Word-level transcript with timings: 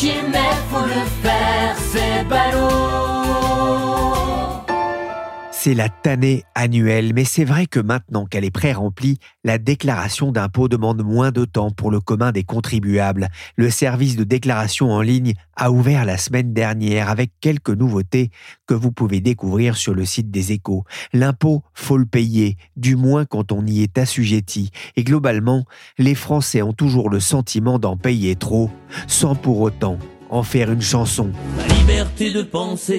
Chier, 0.00 0.22
mais 0.32 0.54
faut 0.70 0.86
le 0.86 1.04
faire, 1.22 1.76
c'est 1.76 2.24
ballot. 2.28 3.09
C'est 5.70 5.76
la 5.76 5.88
tannée 5.88 6.42
annuelle, 6.56 7.12
mais 7.14 7.24
c'est 7.24 7.44
vrai 7.44 7.66
que 7.66 7.78
maintenant 7.78 8.26
qu'elle 8.26 8.44
est 8.44 8.50
pré-remplie, 8.50 9.18
la 9.44 9.56
déclaration 9.56 10.32
d'impôt 10.32 10.66
demande 10.66 11.04
moins 11.04 11.30
de 11.30 11.44
temps 11.44 11.70
pour 11.70 11.92
le 11.92 12.00
commun 12.00 12.32
des 12.32 12.42
contribuables. 12.42 13.28
Le 13.54 13.70
service 13.70 14.16
de 14.16 14.24
déclaration 14.24 14.90
en 14.90 15.00
ligne 15.00 15.34
a 15.54 15.70
ouvert 15.70 16.04
la 16.04 16.18
semaine 16.18 16.52
dernière 16.52 17.08
avec 17.08 17.30
quelques 17.40 17.70
nouveautés 17.70 18.32
que 18.66 18.74
vous 18.74 18.90
pouvez 18.90 19.20
découvrir 19.20 19.76
sur 19.76 19.94
le 19.94 20.04
site 20.04 20.32
des 20.32 20.50
échos. 20.50 20.82
L'impôt, 21.12 21.62
faut 21.72 21.98
le 21.98 22.04
payer, 22.04 22.56
du 22.76 22.96
moins 22.96 23.24
quand 23.24 23.52
on 23.52 23.64
y 23.64 23.84
est 23.84 23.96
assujetti. 23.96 24.70
Et 24.96 25.04
globalement, 25.04 25.66
les 25.98 26.16
Français 26.16 26.62
ont 26.62 26.72
toujours 26.72 27.10
le 27.10 27.20
sentiment 27.20 27.78
d'en 27.78 27.96
payer 27.96 28.34
trop, 28.34 28.72
sans 29.06 29.36
pour 29.36 29.60
autant 29.60 30.00
en 30.30 30.42
faire 30.42 30.72
une 30.72 30.82
chanson. 30.82 31.30
Ma 31.56 31.68
liberté 31.76 32.32
de 32.32 32.42
penser. 32.42 32.98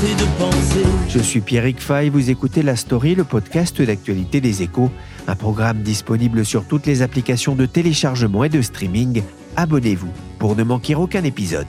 Liberté 0.00 0.24
de 0.24 0.28
penser. 0.38 0.86
Je 1.08 1.18
suis 1.18 1.40
Pierrick 1.40 1.80
Fay, 1.80 2.08
vous 2.08 2.30
écoutez 2.30 2.62
La 2.62 2.76
Story, 2.76 3.14
le 3.14 3.24
podcast 3.24 3.80
d'actualité 3.82 4.40
des 4.40 4.62
échos, 4.62 4.90
un 5.26 5.36
programme 5.36 5.82
disponible 5.82 6.44
sur 6.44 6.64
toutes 6.64 6.86
les 6.86 7.02
applications 7.02 7.54
de 7.54 7.66
téléchargement 7.66 8.44
et 8.44 8.48
de 8.48 8.62
streaming. 8.62 9.22
Abonnez-vous 9.56 10.10
pour 10.38 10.56
ne 10.56 10.62
manquer 10.62 10.94
aucun 10.94 11.24
épisode. 11.24 11.66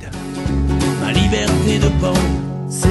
Ma 1.02 1.12
liberté 1.12 1.80
de 1.80 1.90
penser. 2.00 2.90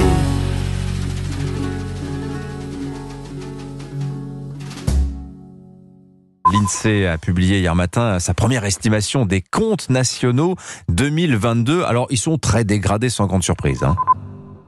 L'INSEE 6.52 7.06
a 7.06 7.16
publié 7.16 7.60
hier 7.60 7.75
matin 7.77 8.19
sa 8.19 8.34
première 8.34 8.64
estimation 8.64 9.25
des 9.25 9.41
comptes 9.41 9.88
nationaux 9.88 10.56
2022. 10.88 11.84
Alors, 11.84 12.08
ils 12.10 12.19
sont 12.19 12.38
très 12.38 12.64
dégradés 12.64 13.08
sans 13.08 13.27
grande 13.27 13.44
surprise. 13.44 13.84
hein. 13.84 13.94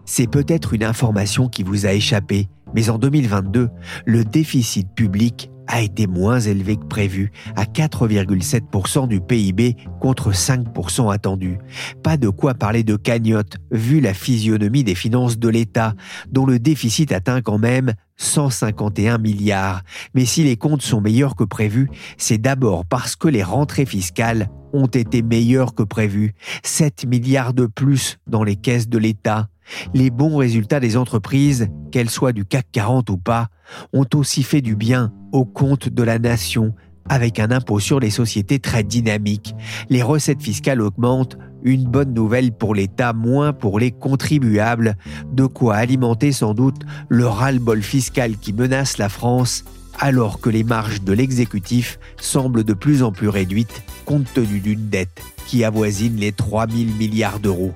C'est 0.04 0.26
peut-être 0.26 0.74
une 0.74 0.84
information 0.84 1.48
qui 1.48 1.62
vous 1.62 1.86
a 1.86 1.92
échappé, 1.92 2.48
mais 2.74 2.90
en 2.90 2.98
2022, 2.98 3.70
le 4.04 4.24
déficit 4.24 4.88
public 4.94 5.50
a 5.68 5.80
été 5.80 6.06
moins 6.06 6.40
élevé 6.40 6.76
que 6.76 6.84
prévu, 6.84 7.32
à 7.56 7.64
4,7% 7.64 9.08
du 9.08 9.20
PIB 9.20 9.76
contre 10.00 10.32
5% 10.32 11.12
attendu. 11.12 11.58
Pas 12.02 12.16
de 12.16 12.28
quoi 12.28 12.54
parler 12.54 12.82
de 12.82 12.96
cagnotte, 12.96 13.56
vu 13.70 14.00
la 14.00 14.12
physionomie 14.12 14.84
des 14.84 14.94
finances 14.94 15.38
de 15.38 15.48
l'État, 15.48 15.94
dont 16.30 16.46
le 16.46 16.58
déficit 16.58 17.12
atteint 17.12 17.40
quand 17.40 17.58
même 17.58 17.94
151 18.16 19.18
milliards. 19.18 19.82
Mais 20.14 20.24
si 20.24 20.44
les 20.44 20.56
comptes 20.56 20.82
sont 20.82 21.00
meilleurs 21.00 21.36
que 21.36 21.44
prévu, 21.44 21.88
c'est 22.18 22.38
d'abord 22.38 22.84
parce 22.84 23.16
que 23.16 23.28
les 23.28 23.42
rentrées 23.42 23.86
fiscales 23.86 24.50
ont 24.72 24.86
été 24.86 25.22
meilleures 25.22 25.74
que 25.74 25.82
prévu. 25.82 26.34
7 26.64 27.06
milliards 27.06 27.54
de 27.54 27.66
plus 27.66 28.18
dans 28.26 28.44
les 28.44 28.56
caisses 28.56 28.88
de 28.88 28.98
l'État. 28.98 29.48
Les 29.94 30.10
bons 30.10 30.36
résultats 30.36 30.80
des 30.80 30.96
entreprises, 30.96 31.68
qu'elles 31.90 32.10
soient 32.10 32.32
du 32.32 32.44
CAC 32.44 32.66
40 32.72 33.10
ou 33.10 33.16
pas, 33.16 33.48
ont 33.92 34.06
aussi 34.14 34.42
fait 34.42 34.60
du 34.60 34.76
bien 34.76 35.12
au 35.32 35.44
compte 35.44 35.88
de 35.88 36.02
la 36.02 36.18
nation 36.18 36.74
avec 37.08 37.38
un 37.38 37.50
impôt 37.50 37.80
sur 37.80 38.00
les 38.00 38.10
sociétés 38.10 38.58
très 38.58 38.84
dynamique. 38.84 39.54
Les 39.90 40.02
recettes 40.02 40.42
fiscales 40.42 40.80
augmentent, 40.80 41.36
une 41.64 41.84
bonne 41.84 42.12
nouvelle 42.12 42.52
pour 42.52 42.74
l'État, 42.74 43.12
moins 43.12 43.52
pour 43.52 43.78
les 43.78 43.92
contribuables, 43.92 44.96
de 45.32 45.46
quoi 45.46 45.76
alimenter 45.76 46.32
sans 46.32 46.54
doute 46.54 46.82
le 47.08 47.26
ras-le-bol 47.26 47.82
fiscal 47.82 48.36
qui 48.36 48.52
menace 48.52 48.98
la 48.98 49.08
France 49.08 49.64
alors 50.00 50.40
que 50.40 50.50
les 50.50 50.64
marges 50.64 51.02
de 51.02 51.12
l'exécutif 51.12 51.98
semblent 52.16 52.64
de 52.64 52.72
plus 52.72 53.02
en 53.02 53.12
plus 53.12 53.28
réduites 53.28 53.82
compte 54.04 54.32
tenu 54.32 54.60
d'une 54.60 54.88
dette 54.88 55.22
qui 55.46 55.64
avoisine 55.64 56.16
les 56.16 56.32
3 56.32 56.66
000 56.68 56.90
milliards 56.98 57.40
d'euros. 57.40 57.74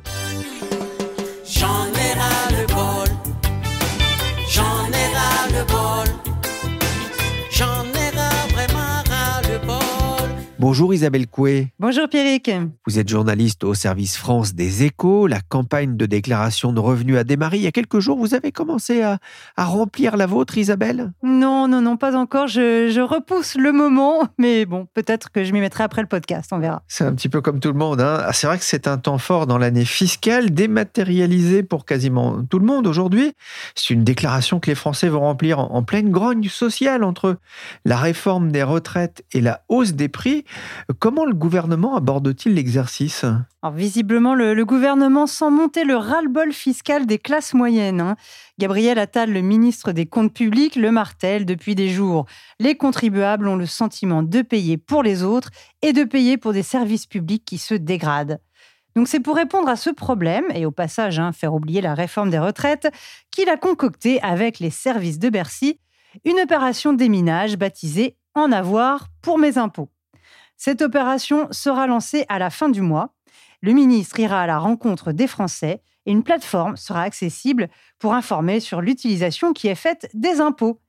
Sean 1.47 1.96
Bonjour 10.66 10.93
Isabelle 10.93 11.28
Coué, 11.28 11.69
Bonjour 11.78 12.09
Pierrick. 12.09 12.50
vous 12.88 12.99
êtes 12.99 13.09
journaliste 13.09 13.62
au 13.62 13.72
service 13.72 14.16
France 14.16 14.53
des 14.56 14.82
échos. 14.82 15.28
La 15.28 15.41
campagne 15.41 15.97
de 15.97 16.06
déclaration 16.06 16.72
de 16.72 16.81
revenus 16.81 17.16
a 17.19 17.22
démarré 17.22 17.59
il 17.59 17.62
y 17.62 17.69
a 17.69 17.71
quelques 17.71 18.00
jours. 18.00 18.19
Vous 18.19 18.34
avez 18.34 18.50
commencé 18.50 19.00
à, 19.00 19.19
à 19.56 19.65
remplir 19.65 20.16
la 20.16 20.27
vôtre 20.27 20.59
Isabelle? 20.59 21.12
Non, 21.22 21.69
non, 21.69 21.82
non, 21.82 21.97
pas 21.97 22.16
encore. 22.16 22.49
Je, 22.49 22.91
je 22.91 23.00
repousse 23.00 23.54
le 23.54 23.71
moment, 23.71 24.27
mais 24.38 24.66
bon, 24.66 24.88
peut-être 24.93 25.31
que 25.31 25.44
je 25.44 25.53
m'y 25.53 25.60
mettrai 25.60 25.84
après 25.84 26.03
le 26.03 26.09
podcast, 26.09 26.50
on 26.53 26.59
verra. 26.59 26.83
C'est 26.88 27.04
un 27.04 27.15
petit 27.15 27.28
peu 27.28 27.41
comme 27.41 27.60
tout 27.60 27.71
le 27.71 27.78
monde. 27.78 28.00
hein. 28.00 28.22
Ah, 28.27 28.33
C'est 28.33 28.48
vrai 28.48 28.59
que 28.59 28.65
c'est 28.65 28.88
un 28.88 28.98
temps 28.98 29.19
fort 29.19 29.47
dans 29.47 29.59
l'année 29.59 29.84
fiscale, 29.84 30.50
dématérialisé 30.50 31.62
pour 31.62 31.84
quasiment 31.84 32.43
tout 32.43 32.59
le 32.59 32.66
monde 32.66 32.88
aujourd'hui. 32.88 33.34
C'est 33.77 33.94
une 33.94 34.03
déclaration 34.03 34.59
que 34.59 34.69
les 34.69 34.75
Français 34.75 35.09
vont 35.10 35.21
remplir 35.21 35.60
en, 35.60 35.71
en 35.77 35.84
pleine 35.84 36.10
grogne 36.10 36.48
sociale 36.48 37.04
entre 37.04 37.37
la 37.84 37.98
réforme 37.98 38.50
des 38.50 38.65
retraites 38.65 39.22
et 39.33 39.41
la 39.41 39.62
hausse 39.69 39.93
des 39.93 40.09
prix. 40.09 40.44
Comment 40.99 41.25
le 41.25 41.34
gouvernement 41.34 41.97
aborde-t-il 41.97 42.55
l'exercice? 42.55 43.25
Visiblement, 43.75 44.34
le, 44.34 44.55
le 44.55 44.65
gouvernement 44.65 45.27
sent 45.27 45.50
monter 45.50 45.84
le 45.84 45.97
ras-le-bol 45.97 46.53
fiscal 46.53 47.06
des 47.06 47.19
classes 47.19 47.55
moyennes. 47.55 48.00
hein. 48.00 48.17
Gabriel 48.59 48.99
Attal, 48.99 49.33
le 49.33 49.41
ministre 49.41 49.93
des 49.93 50.06
Comptes 50.06 50.33
publics, 50.33 50.77
le 50.77 50.91
martèle 50.91 51.45
depuis 51.45 51.75
des 51.75 51.89
jours. 51.89 52.27
Les 52.61 52.77
contribuables 52.77 53.49
ont 53.49 53.56
le 53.56 53.66
sentiment 53.66 54.22
de 54.22 54.43
payer 54.43 54.77
pour 54.77 55.03
les 55.03 55.22
autres 55.22 55.50
et 55.83 55.93
de 55.93 56.05
payer 56.05 56.37
pour 56.37 56.53
des 56.53 56.62
services 56.62 57.06
publics 57.06 57.45
qui 57.45 57.59
se 57.59 57.75
dégradent. 57.75 58.39
Donc 58.95 59.09
c'est 59.09 59.21
pour 59.21 59.37
répondre 59.37 59.69
à 59.69 59.77
ce 59.77 59.91
problème, 59.91 60.45
et 60.55 60.65
au 60.65 60.71
passage 60.71 61.19
hein, 61.19 61.33
faire 61.33 61.53
oublier 61.53 61.83
la 61.83 61.95
réforme 61.95 62.31
des 62.31 62.39
retraites, 62.39 62.89
qu'il 63.31 63.50
a 63.50 63.59
concocté 63.59 64.22
avec 64.22 64.59
les 64.59 64.71
services 64.71 65.19
de 65.19 65.28
Bercy 65.28 65.78
une 66.25 66.41
opération 66.41 66.95
déminage 66.95 67.59
baptisée 67.59 68.16
En 68.34 68.53
avoir 68.53 69.09
pour 69.21 69.39
mes 69.39 69.59
impôts. 69.59 69.91
Cette 70.56 70.83
opération 70.83 71.49
sera 71.50 71.87
lancée 71.87 72.25
à 72.28 72.39
la 72.39 72.50
fin 72.50 72.69
du 72.69 72.81
mois. 72.81 73.15
Le 73.61 73.72
ministre 73.72 74.21
ira 74.21 74.43
à 74.43 74.47
la 74.47 74.59
rencontre 74.59 75.12
des 75.12 75.27
Français 75.27 75.83
et 76.06 76.12
une 76.12 76.22
plateforme 76.22 76.77
sera 76.77 77.03
accessible 77.03 77.69
pour 77.99 78.15
informer 78.15 78.61
sur 78.61 78.81
l'utilisation 78.81 79.53
qui 79.53 79.69
est 79.69 79.75
faite 79.75 80.09
des 80.15 80.41
impôts. 80.41 80.81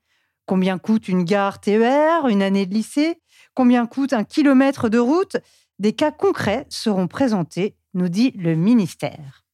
Combien 0.45 0.77
coûte 0.77 1.07
une 1.09 1.23
gare 1.23 1.59
TER, 1.59 2.27
une 2.27 2.41
année 2.41 2.65
de 2.65 2.73
lycée? 2.73 3.21
Combien 3.53 3.85
coûte 3.85 4.13
un 4.13 4.23
kilomètre 4.23 4.89
de 4.89 4.99
route? 4.99 5.37
Des 5.79 5.93
cas 5.93 6.11
concrets 6.11 6.65
seront 6.69 7.07
présentés, 7.07 7.75
nous 7.93 8.09
dit 8.09 8.31
le 8.31 8.55
ministère. 8.55 9.46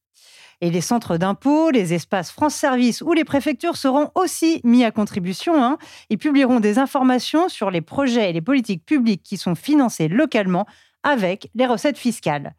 Et 0.60 0.70
les 0.70 0.80
centres 0.80 1.16
d'impôts, 1.16 1.70
les 1.70 1.94
espaces 1.94 2.30
France 2.30 2.54
Service 2.54 3.02
ou 3.02 3.12
les 3.12 3.24
préfectures 3.24 3.76
seront 3.76 4.10
aussi 4.14 4.60
mis 4.64 4.84
à 4.84 4.90
contribution 4.90 5.62
hein, 5.62 5.78
et 6.10 6.16
publieront 6.16 6.60
des 6.60 6.78
informations 6.78 7.48
sur 7.48 7.70
les 7.70 7.80
projets 7.80 8.30
et 8.30 8.32
les 8.32 8.40
politiques 8.40 8.84
publiques 8.84 9.22
qui 9.22 9.36
sont 9.36 9.54
financés 9.54 10.08
localement 10.08 10.66
avec 11.02 11.50
les 11.54 11.66
recettes 11.66 11.98
fiscales. 11.98 12.54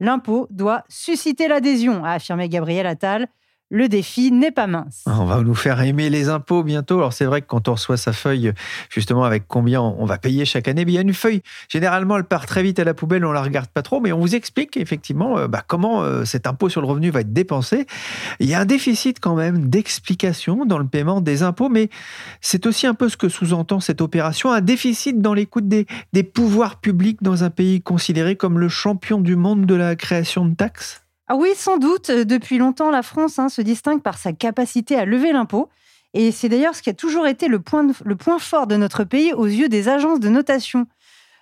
L'impôt 0.00 0.48
doit 0.50 0.82
susciter 0.88 1.46
l'adhésion, 1.46 2.04
a 2.04 2.12
affirmé 2.12 2.48
Gabriel 2.48 2.86
Attal. 2.86 3.28
Le 3.72 3.88
défi 3.88 4.30
n'est 4.30 4.50
pas 4.50 4.66
mince. 4.66 5.02
On 5.06 5.24
va 5.24 5.40
nous 5.40 5.54
faire 5.54 5.80
aimer 5.80 6.10
les 6.10 6.28
impôts 6.28 6.62
bientôt. 6.62 6.98
Alors 6.98 7.14
c'est 7.14 7.24
vrai 7.24 7.40
que 7.40 7.46
quand 7.46 7.68
on 7.68 7.72
reçoit 7.72 7.96
sa 7.96 8.12
feuille, 8.12 8.52
justement 8.90 9.24
avec 9.24 9.44
combien 9.48 9.80
on 9.80 10.04
va 10.04 10.18
payer 10.18 10.44
chaque 10.44 10.68
année, 10.68 10.82
il 10.82 10.90
y 10.90 10.98
a 10.98 11.00
une 11.00 11.14
feuille. 11.14 11.42
Généralement, 11.70 12.18
elle 12.18 12.24
part 12.24 12.44
très 12.44 12.62
vite 12.62 12.78
à 12.78 12.84
la 12.84 12.92
poubelle, 12.92 13.24
on 13.24 13.32
la 13.32 13.40
regarde 13.40 13.68
pas 13.68 13.80
trop, 13.80 14.00
mais 14.00 14.12
on 14.12 14.20
vous 14.20 14.34
explique 14.34 14.76
effectivement 14.76 15.38
euh, 15.38 15.48
bah, 15.48 15.62
comment 15.66 16.02
euh, 16.02 16.26
cet 16.26 16.46
impôt 16.46 16.68
sur 16.68 16.82
le 16.82 16.86
revenu 16.86 17.08
va 17.08 17.20
être 17.20 17.32
dépensé. 17.32 17.86
Il 18.40 18.48
y 18.48 18.52
a 18.52 18.60
un 18.60 18.66
déficit 18.66 19.20
quand 19.20 19.36
même 19.36 19.70
d'explication 19.70 20.66
dans 20.66 20.78
le 20.78 20.86
paiement 20.86 21.22
des 21.22 21.42
impôts, 21.42 21.70
mais 21.70 21.88
c'est 22.42 22.66
aussi 22.66 22.86
un 22.86 22.94
peu 22.94 23.08
ce 23.08 23.16
que 23.16 23.30
sous-entend 23.30 23.80
cette 23.80 24.02
opération, 24.02 24.52
un 24.52 24.60
déficit 24.60 25.22
dans 25.22 25.32
l'écoute 25.32 25.66
des, 25.66 25.86
des 26.12 26.24
pouvoirs 26.24 26.76
publics 26.76 27.22
dans 27.22 27.42
un 27.42 27.50
pays 27.50 27.80
considéré 27.80 28.36
comme 28.36 28.58
le 28.58 28.68
champion 28.68 29.18
du 29.18 29.34
monde 29.34 29.64
de 29.64 29.74
la 29.74 29.96
création 29.96 30.44
de 30.44 30.54
taxes. 30.54 31.01
Ah 31.32 31.36
oui, 31.36 31.54
sans 31.56 31.78
doute. 31.78 32.10
Euh, 32.10 32.26
depuis 32.26 32.58
longtemps, 32.58 32.90
la 32.90 33.02
France 33.02 33.38
hein, 33.38 33.48
se 33.48 33.62
distingue 33.62 34.02
par 34.02 34.18
sa 34.18 34.34
capacité 34.34 34.96
à 34.96 35.06
lever 35.06 35.32
l'impôt. 35.32 35.70
Et 36.12 36.30
c'est 36.30 36.50
d'ailleurs 36.50 36.74
ce 36.74 36.82
qui 36.82 36.90
a 36.90 36.92
toujours 36.92 37.26
été 37.26 37.48
le 37.48 37.58
point, 37.58 38.38
fort 38.38 38.66
de 38.66 38.76
notre 38.76 39.04
pays 39.04 39.32
aux 39.32 39.46
yeux 39.46 39.70
des 39.70 39.88
agences 39.88 40.20
de 40.20 40.28
notation. 40.28 40.86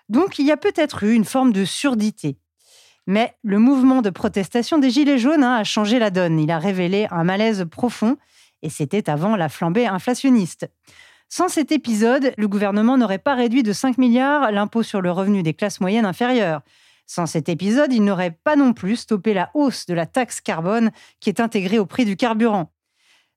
Donc 0.08 0.38
il 0.38 0.46
y 0.46 0.52
a 0.52 0.56
peut-être 0.56 1.02
eu 1.02 1.14
une 1.14 1.25
forme 1.25 1.52
de 1.52 1.64
surdité. 1.64 2.37
Mais 3.08 3.34
le 3.42 3.58
mouvement 3.58 4.00
de 4.00 4.10
protestation 4.10 4.78
des 4.78 4.90
Gilets 4.90 5.19
jaunes 5.19 5.42
hein, 5.42 5.56
a 5.56 5.64
changé 5.64 5.98
la 5.98 6.10
donne. 6.10 6.38
Il 6.38 6.52
a 6.52 6.60
révélé 6.60 7.08
un 7.10 7.25
malaise 7.25 7.66
profond, 7.69 8.16
et 8.62 8.70
c'était 8.70 9.10
avant 9.10 9.34
la 9.34 9.48
flambée 9.48 9.88
inflationniste. 9.88 10.70
Sans 11.28 11.48
cet 11.48 11.72
épisode, 11.72 12.32
le 12.38 12.46
gouvernement 12.46 12.96
n'aurait 12.96 13.19
pas 13.19 13.34
réduit 13.34 13.64
de 13.64 13.72
5 13.72 13.98
milliards 13.98 14.52
l'impôt 14.52 14.84
sur 14.84 15.00
le 15.00 15.10
revenu 15.10 15.43
des 15.43 15.54
classes 15.54 15.81
moyennes 15.81 16.06
inférieures. 16.06 16.60
Sans 17.12 17.26
cet 17.26 17.48
épisode, 17.48 17.92
il 17.92 18.04
n'aurait 18.04 18.38
pas 18.44 18.54
non 18.54 18.72
plus 18.72 18.94
stoppé 18.94 19.34
la 19.34 19.50
hausse 19.54 19.84
de 19.86 19.94
la 19.94 20.06
taxe 20.06 20.40
carbone 20.40 20.92
qui 21.18 21.28
est 21.28 21.40
intégrée 21.40 21.80
au 21.80 21.84
prix 21.84 22.04
du 22.04 22.16
carburant. 22.16 22.70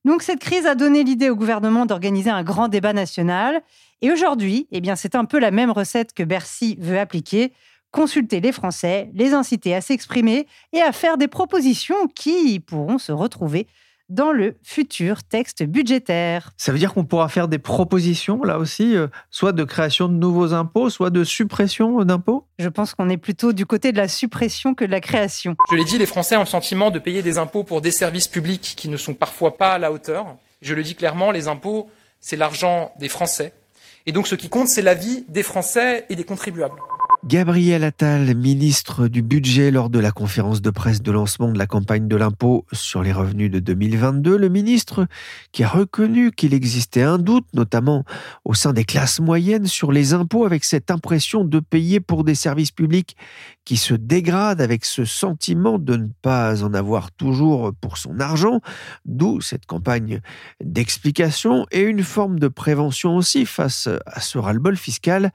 Donc 0.04 0.22
cette 0.22 0.38
crise 0.38 0.64
a 0.66 0.76
donné 0.76 1.02
l'idée 1.02 1.28
au 1.28 1.34
gouvernement 1.34 1.84
d'organiser 1.84 2.30
un 2.30 2.44
grand 2.44 2.68
débat 2.68 2.92
national. 2.92 3.62
Et 4.00 4.12
aujourd'hui, 4.12 4.68
eh 4.70 4.80
c'est 4.94 5.16
un 5.16 5.24
peu 5.24 5.40
la 5.40 5.50
même 5.50 5.72
recette 5.72 6.12
que 6.12 6.22
Bercy 6.22 6.76
veut 6.78 7.00
appliquer. 7.00 7.52
Consulter 7.90 8.40
les 8.40 8.52
Français, 8.52 9.10
les 9.12 9.34
inciter 9.34 9.74
à 9.74 9.80
s'exprimer 9.80 10.46
et 10.72 10.80
à 10.80 10.92
faire 10.92 11.18
des 11.18 11.26
propositions 11.26 12.06
qui 12.14 12.60
pourront 12.60 12.98
se 12.98 13.10
retrouver 13.10 13.66
dans 14.08 14.32
le 14.32 14.56
futur 14.62 15.22
texte 15.24 15.62
budgétaire. 15.62 16.52
Ça 16.56 16.72
veut 16.72 16.78
dire 16.78 16.92
qu'on 16.94 17.04
pourra 17.04 17.28
faire 17.28 17.48
des 17.48 17.58
propositions, 17.58 18.42
là 18.42 18.58
aussi, 18.58 18.96
euh, 18.96 19.08
soit 19.30 19.52
de 19.52 19.64
création 19.64 20.08
de 20.08 20.14
nouveaux 20.14 20.52
impôts, 20.52 20.90
soit 20.90 21.10
de 21.10 21.24
suppression 21.24 22.04
d'impôts? 22.04 22.46
Je 22.58 22.68
pense 22.68 22.94
qu'on 22.94 23.08
est 23.08 23.16
plutôt 23.16 23.52
du 23.52 23.66
côté 23.66 23.92
de 23.92 23.96
la 23.96 24.08
suppression 24.08 24.74
que 24.74 24.84
de 24.84 24.90
la 24.90 25.00
création. 25.00 25.56
Je 25.70 25.76
l'ai 25.76 25.84
dit, 25.84 25.98
les 25.98 26.06
Français 26.06 26.36
ont 26.36 26.40
le 26.40 26.46
sentiment 26.46 26.90
de 26.90 26.98
payer 26.98 27.22
des 27.22 27.38
impôts 27.38 27.64
pour 27.64 27.80
des 27.80 27.90
services 27.90 28.28
publics 28.28 28.74
qui 28.76 28.88
ne 28.88 28.96
sont 28.96 29.14
parfois 29.14 29.56
pas 29.56 29.72
à 29.72 29.78
la 29.78 29.92
hauteur. 29.92 30.26
Je 30.62 30.74
le 30.74 30.82
dis 30.82 30.94
clairement, 30.94 31.30
les 31.30 31.48
impôts, 31.48 31.90
c'est 32.20 32.36
l'argent 32.36 32.92
des 32.98 33.08
Français. 33.08 33.52
Et 34.06 34.12
donc 34.12 34.26
ce 34.26 34.34
qui 34.34 34.48
compte, 34.48 34.68
c'est 34.68 34.82
la 34.82 34.94
vie 34.94 35.24
des 35.28 35.42
Français 35.42 36.06
et 36.08 36.16
des 36.16 36.24
contribuables. 36.24 36.78
Gabriel 37.26 37.84
Attal, 37.84 38.36
ministre 38.36 39.08
du 39.08 39.22
Budget 39.22 39.70
lors 39.70 39.88
de 39.88 39.98
la 39.98 40.12
conférence 40.12 40.60
de 40.60 40.68
presse 40.68 41.00
de 41.00 41.10
lancement 41.10 41.50
de 41.50 41.56
la 41.56 41.66
campagne 41.66 42.06
de 42.06 42.16
l'impôt 42.16 42.66
sur 42.70 43.02
les 43.02 43.12
revenus 43.12 43.50
de 43.50 43.60
2022, 43.60 44.36
le 44.36 44.50
ministre 44.50 45.06
qui 45.50 45.64
a 45.64 45.68
reconnu 45.68 46.32
qu'il 46.32 46.52
existait 46.52 47.02
un 47.02 47.16
doute, 47.16 47.46
notamment 47.54 48.04
au 48.44 48.52
sein 48.52 48.74
des 48.74 48.84
classes 48.84 49.20
moyennes, 49.20 49.66
sur 49.66 49.90
les 49.90 50.12
impôts 50.12 50.44
avec 50.44 50.64
cette 50.64 50.90
impression 50.90 51.46
de 51.46 51.60
payer 51.60 51.98
pour 51.98 52.24
des 52.24 52.34
services 52.34 52.72
publics 52.72 53.16
qui 53.64 53.78
se 53.78 53.94
dégradent 53.94 54.60
avec 54.60 54.84
ce 54.84 55.06
sentiment 55.06 55.78
de 55.78 55.96
ne 55.96 56.08
pas 56.20 56.62
en 56.62 56.74
avoir 56.74 57.10
toujours 57.10 57.72
pour 57.80 57.96
son 57.96 58.20
argent, 58.20 58.60
d'où 59.06 59.40
cette 59.40 59.64
campagne 59.64 60.20
d'explication 60.62 61.66
et 61.72 61.80
une 61.80 62.02
forme 62.02 62.38
de 62.38 62.48
prévention 62.48 63.16
aussi 63.16 63.46
face 63.46 63.88
à 64.04 64.20
ce 64.20 64.36
ras-le-bol 64.36 64.76
fiscal. 64.76 65.32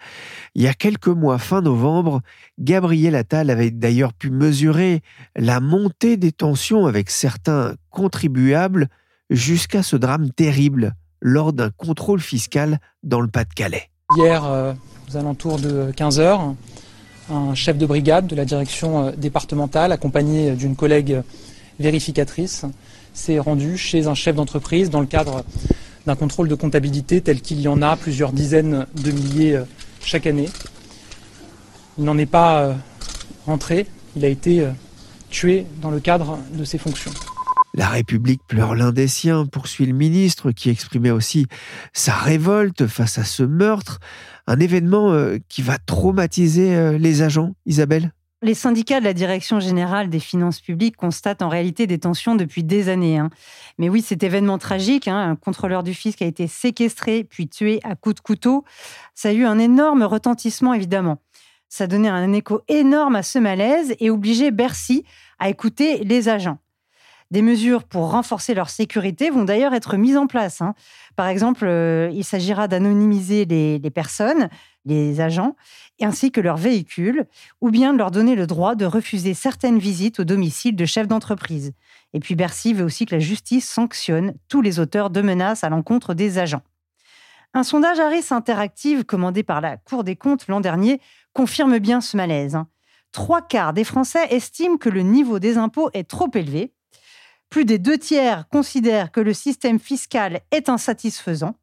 Il 0.54 0.62
y 0.62 0.68
a 0.68 0.76
quelques 0.76 1.08
mois, 1.08 1.40
fin 1.40 1.62
novembre, 1.62 1.79
Gabriel 2.60 3.16
Attal 3.16 3.50
avait 3.50 3.72
d'ailleurs 3.72 4.14
pu 4.14 4.30
mesurer 4.30 5.02
la 5.36 5.60
montée 5.60 6.18
des 6.18 6.32
tensions 6.32 6.86
avec 6.86 7.10
certains 7.10 7.76
contribuables 7.90 8.88
jusqu'à 9.30 9.84
ce 9.84 9.96
drame 9.96 10.32
terrible 10.32 10.94
lors 11.22 11.54
d'un 11.54 11.70
contrôle 11.70 12.22
fiscal 12.22 12.80
dans 13.04 13.22
le 13.22 13.28
Pas-de-Calais. 13.28 13.90
Hier, 14.18 14.44
euh, 14.46 14.74
aux 15.10 15.18
alentours 15.18 15.60
de 15.60 15.92
15 15.96 16.20
heures, 16.20 16.56
un 17.30 17.54
chef 17.54 17.78
de 17.78 17.86
brigade 17.86 18.28
de 18.28 18.36
la 18.36 18.46
direction 18.46 19.08
euh, 19.08 19.12
départementale, 19.12 19.92
accompagné 19.92 20.52
d'une 20.52 20.76
collègue 20.76 21.22
vérificatrice, 21.80 22.66
s'est 23.14 23.40
rendu 23.40 23.78
chez 23.78 24.08
un 24.08 24.16
chef 24.16 24.36
d'entreprise 24.36 24.90
dans 24.90 25.02
le 25.02 25.06
cadre 25.06 25.44
d'un 26.06 26.16
contrôle 26.16 26.48
de 26.48 26.56
comptabilité 26.56 27.22
tel 27.22 27.42
qu'il 27.42 27.60
y 27.60 27.68
en 27.68 27.82
a 27.82 27.96
plusieurs 27.96 28.32
dizaines 28.32 28.86
de 28.96 29.12
milliers 29.12 29.58
euh, 29.58 29.64
chaque 30.02 30.26
année. 30.26 30.50
Il 32.00 32.06
n'en 32.06 32.18
est 32.18 32.26
pas 32.26 32.62
euh, 32.62 32.74
rentré, 33.46 33.86
il 34.16 34.24
a 34.24 34.30
été 34.30 34.62
euh, 34.62 34.72
tué 35.30 35.66
dans 35.82 35.92
le 35.92 36.00
cadre 36.00 36.40
de 36.54 36.64
ses 36.64 36.78
fonctions. 36.78 37.12
La 37.74 37.90
République 37.90 38.40
pleure 38.48 38.74
l'un 38.74 38.94
des 38.94 39.10
siens, 39.10 39.46
poursuit 39.46 39.86
le 39.86 39.92
ministre, 39.92 40.52
qui 40.52 40.70
exprimait 40.70 41.12
aussi 41.12 41.48
sa 41.92 42.14
révolte 42.14 42.88
face 42.88 43.18
à 43.18 43.26
ce 43.26 43.44
meurtre, 43.44 44.00
un 44.48 44.62
événement 44.62 45.12
euh, 45.12 45.40
qui 45.50 45.62
va 45.62 45.78
traumatiser 45.78 46.98
les 46.98 47.22
agents, 47.22 47.54
Isabelle? 47.66 48.14
Les 48.42 48.54
syndicats 48.54 49.02
de 49.02 49.06
la 49.06 49.14
Direction 49.14 49.60
générale 49.60 50.10
des 50.10 50.22
finances 50.22 50.62
publiques 50.62 50.96
constatent 50.96 51.42
en 51.42 51.50
réalité 51.50 51.86
des 51.86 52.00
tensions 52.00 52.36
depuis 52.36 52.64
des 52.64 52.88
années. 52.88 53.18
Hein. 53.18 53.30
Mais 53.78 53.90
oui, 53.90 54.02
cet 54.02 54.24
événement 54.24 54.58
tragique, 54.58 55.10
hein, 55.10 55.32
un 55.32 55.36
contrôleur 55.36 55.84
du 55.84 55.94
fisc 55.94 56.22
a 56.22 56.26
été 56.26 56.48
séquestré 56.48 57.26
puis 57.26 57.50
tué 57.50 57.82
à 57.84 57.96
coups 57.96 58.16
de 58.16 58.22
couteau, 58.22 58.64
ça 59.16 59.30
a 59.30 59.32
eu 59.34 59.44
un 59.44 59.60
énorme 59.60 60.04
retentissement 60.04 60.74
évidemment. 60.74 61.20
Ça 61.70 61.88
donnait 61.88 62.10
un 62.10 62.34
écho 62.34 62.62
énorme 62.68 63.16
à 63.16 63.24
ce 63.24 63.40
malaise 63.40 63.96
et 64.00 64.10
obligeait 64.10 64.52
Bercy 64.52 65.06
à 65.38 65.50
écouter 65.50 66.04
les 66.04 66.28
agents. 66.28 66.58
Des 67.32 67.44
mesures 67.44 67.84
pour 67.84 68.10
renforcer 68.10 68.56
leur 68.56 68.72
sécurité 68.72 69.30
vont 69.30 69.44
d'ailleurs 69.44 69.76
être 69.76 69.98
mises 69.98 70.18
en 70.18 70.26
place. 70.26 70.62
Hein. 70.62 70.74
Par 71.16 71.28
exemple, 71.28 71.66
euh, 71.68 72.10
il 72.12 72.24
s'agira 72.24 72.68
d'anonymiser 72.68 73.46
les, 73.46 73.92
personnes, 73.92 74.50
les 74.86 75.22
agents, 75.22 75.56
ainsi 76.02 76.32
que 76.32 76.42
leurs 76.42 76.58
véhicules, 76.58 77.28
ou 77.62 77.70
bien 77.70 77.94
de 77.94 78.00
leur 78.00 78.10
donner 78.10 78.34
le 78.34 78.48
droit 78.48 78.74
de 78.74 78.86
refuser 78.86 79.36
certaines 79.36 79.78
visites 79.78 80.20
au 80.20 80.24
domicile 80.24 80.76
de 80.76 80.86
chefs 80.86 81.08
d'entreprise. 81.08 81.74
Et 82.14 82.20
puis 82.20 82.34
Bercy 82.34 82.74
veut 82.74 82.84
aussi 82.84 83.06
que 83.06 83.14
la 83.14 83.20
justice 83.20 83.70
sanctionne 83.70 84.34
tous 84.48 84.64
les 84.64 84.80
auteurs 84.80 85.12
de 85.12 85.22
menaces 85.22 85.64
à 85.64 85.70
l'encontre 85.70 86.16
des 86.16 86.40
agents. 86.40 86.64
Un 87.54 87.64
sondage 87.64 88.00
Harris 88.00 88.26
Interactive 88.32 89.06
commandé 89.06 89.42
par 89.42 89.60
la 89.60 89.78
Cour 89.78 90.04
des 90.04 90.16
comptes 90.16 90.48
l'an 90.48 90.62
dernier 90.62 91.00
confirme 91.34 91.80
bien 91.80 92.02
ce 92.02 92.18
malaise. 92.18 92.56
Hein. 92.56 92.68
Trois 93.12 93.42
quarts 93.42 93.74
des 93.74 93.84
Français 93.84 94.28
estiment 94.30 94.78
que 94.78 94.90
le 94.90 95.02
niveau 95.02 95.40
des 95.40 95.58
impôts 95.58 95.90
est 95.94 96.10
trop 96.10 96.30
élevé. 96.34 96.74
Plus 97.50 97.66
des 97.66 97.80
deux 97.80 97.98
tiers 97.98 98.48
considèrent 98.50 99.12
que 99.12 99.20
le 99.20 99.34
système 99.34 99.80
fiscal 99.80 100.42
est 100.52 100.70
insatisfaisant. 100.70 101.56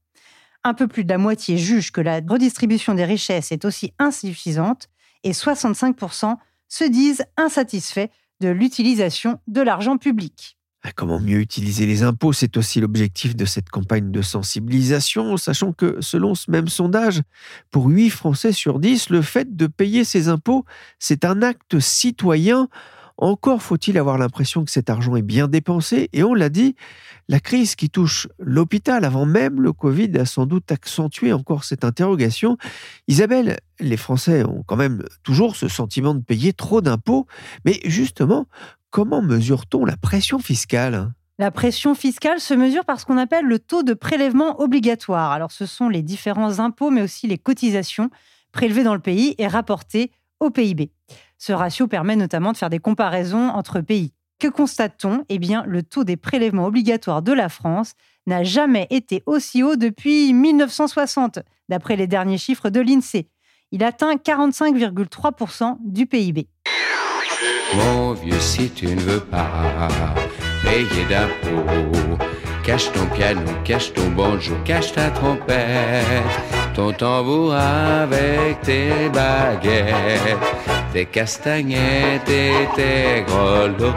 Un 0.65 0.75
peu 0.75 0.89
plus 0.89 1.05
de 1.05 1.11
la 1.11 1.19
moitié 1.19 1.59
jugent 1.59 1.93
que 1.93 2.01
la 2.01 2.21
redistribution 2.27 2.95
des 2.95 3.05
richesses 3.05 3.53
est 3.53 3.65
aussi 3.65 3.93
insuffisante. 3.99 4.89
Et 5.23 5.31
65% 5.31 6.37
se 6.69 6.85
disent 6.85 7.25
insatisfaits 7.37 8.09
de 8.41 8.49
l'utilisation 8.49 9.41
de 9.47 9.61
l'argent 9.61 9.97
public. 9.97 10.59
Ah, 10.88 10.93
comment 10.95 11.19
mieux 11.19 11.40
utiliser 11.40 11.85
les 11.85 12.05
impôts? 12.05 12.33
C'est 12.33 12.57
aussi 12.57 12.78
l'objectif 12.81 13.35
de 13.35 13.45
cette 13.45 13.71
campagne 13.71 14.12
de 14.12 14.23
sensibilisation, 14.23 15.37
sachant 15.37 15.73
que 15.73 15.97
selon 16.00 16.37
ce 16.37 16.49
même 16.49 16.69
sondage, 16.69 17.23
pour 17.73 17.87
8 17.87 18.09
Français 18.11 18.52
sur 18.52 18.78
10, 18.78 19.11
le 19.11 19.21
fait 19.21 19.57
de 19.57 19.66
payer 19.66 20.05
ses 20.05 20.28
impôts, 20.28 20.64
c'est 21.00 21.25
un 21.25 21.43
acte 21.43 21.81
citoyen. 21.81 22.69
Encore 23.19 23.62
faut-il 23.62 23.99
avoir 23.99 24.16
l'impression 24.16 24.64
que 24.64 24.71
cet 24.71 24.88
argent 24.88 25.16
est 25.16 25.23
bien 25.23 25.49
dépensé, 25.49 26.09
et 26.12 26.23
on 26.23 26.35
l'a 26.35 26.50
dit, 26.50 26.76
la 27.28 27.40
crise 27.40 27.75
qui 27.75 27.90
touche 27.90 28.28
l'hôpital 28.38 29.05
avant 29.05 29.26
même 29.26 29.61
le 29.61 29.73
Covid 29.73 30.16
a 30.19 30.25
sans 30.25 30.47
doute 30.47 30.71
accentué 30.71 31.33
encore 31.33 31.64
cette 31.64 31.83
interrogation. 31.83 32.59
Isabelle, 33.09 33.59
les 33.81 33.97
Français 33.97 34.45
ont 34.45 34.62
quand 34.64 34.76
même 34.76 35.02
toujours 35.25 35.57
ce 35.57 35.66
sentiment 35.66 36.14
de 36.14 36.23
payer 36.23 36.52
trop 36.52 36.81
d'impôts, 36.81 37.26
mais 37.64 37.81
justement, 37.85 38.47
Comment 38.90 39.23
mesure-t-on 39.23 39.85
la 39.85 39.97
pression 39.97 40.38
fiscale? 40.38 41.12
La 41.38 41.50
pression 41.50 41.95
fiscale 41.95 42.40
se 42.40 42.55
mesure 42.55 42.87
par 42.87 42.99
ce 42.99 43.05
qu'on 43.05 43.19
appelle 43.19 43.45
le 43.45 43.59
taux 43.59 43.83
de 43.83 43.93
prélèvement 43.93 44.59
obligatoire. 44.61 45.33
Alors, 45.33 45.52
ce 45.52 45.66
sont 45.66 45.90
les 45.90 46.02
différents 46.02 46.61
impôts, 46.61 46.90
mais 46.90 47.02
aussi 47.02 47.26
les 47.26 47.37
cotisations 47.37 48.11
prélevées 48.52 48.85
dans 48.85 48.95
le 48.95 49.00
pays 49.00 49.35
et 49.37 49.47
rapportées 49.47 50.11
au 50.40 50.50
PIB. 50.50 50.93
Ce 51.37 51.52
ratio 51.52 51.88
permet 51.88 52.16
notamment 52.16 52.52
de 52.52 52.57
faire 52.57 52.71
des 52.71 52.78
comparaisons 52.78 53.49
entre 53.50 53.81
pays. 53.81 54.14
Que 54.38 54.49
constate-t-on? 54.49 55.25
Eh 55.28 55.38
bien, 55.38 55.64
le 55.66 55.83
taux 55.83 56.05
des 56.05 56.16
prélèvements 56.16 56.66
obligatoires 56.66 57.23
de 57.23 57.33
la 57.33 57.49
France 57.49 57.93
n'a 58.26 58.45
jamais 58.45 58.87
été 58.90 59.23
aussi 59.26 59.62
haut 59.62 59.76
depuis 59.76 60.33
1960, 60.33 61.40
d'après 61.69 61.97
les 61.97 62.07
derniers 62.07 62.38
chiffres 62.38 62.71
de 62.71 62.81
l'INSEE. 62.81 63.28
Il 63.73 63.83
atteint 63.83 64.14
45,3% 64.14 65.76
du 65.85 66.07
PIB. 66.07 66.49
Mon 67.75 68.12
vieux, 68.12 68.40
si 68.40 68.70
tu 68.70 68.87
ne 68.87 69.00
veux 69.00 69.20
pas 69.20 69.88
payer 70.62 71.04
d'impôts. 71.08 72.18
Cache 72.62 72.90
ton 72.92 73.06
piano, 73.06 73.42
cache 73.64 73.92
ton 73.92 74.08
banjo, 74.11 74.54
cache 74.64 74.92
ta 74.92 75.11
trompette, 75.11 76.35
ton 76.75 76.92
tambour 76.92 77.54
avec 77.54 78.61
tes 78.62 79.08
baguettes, 79.12 80.49
tes 80.92 81.06
castagnettes 81.06 82.28
et 82.28 82.66
tes 82.75 83.25
grelots. 83.25 83.94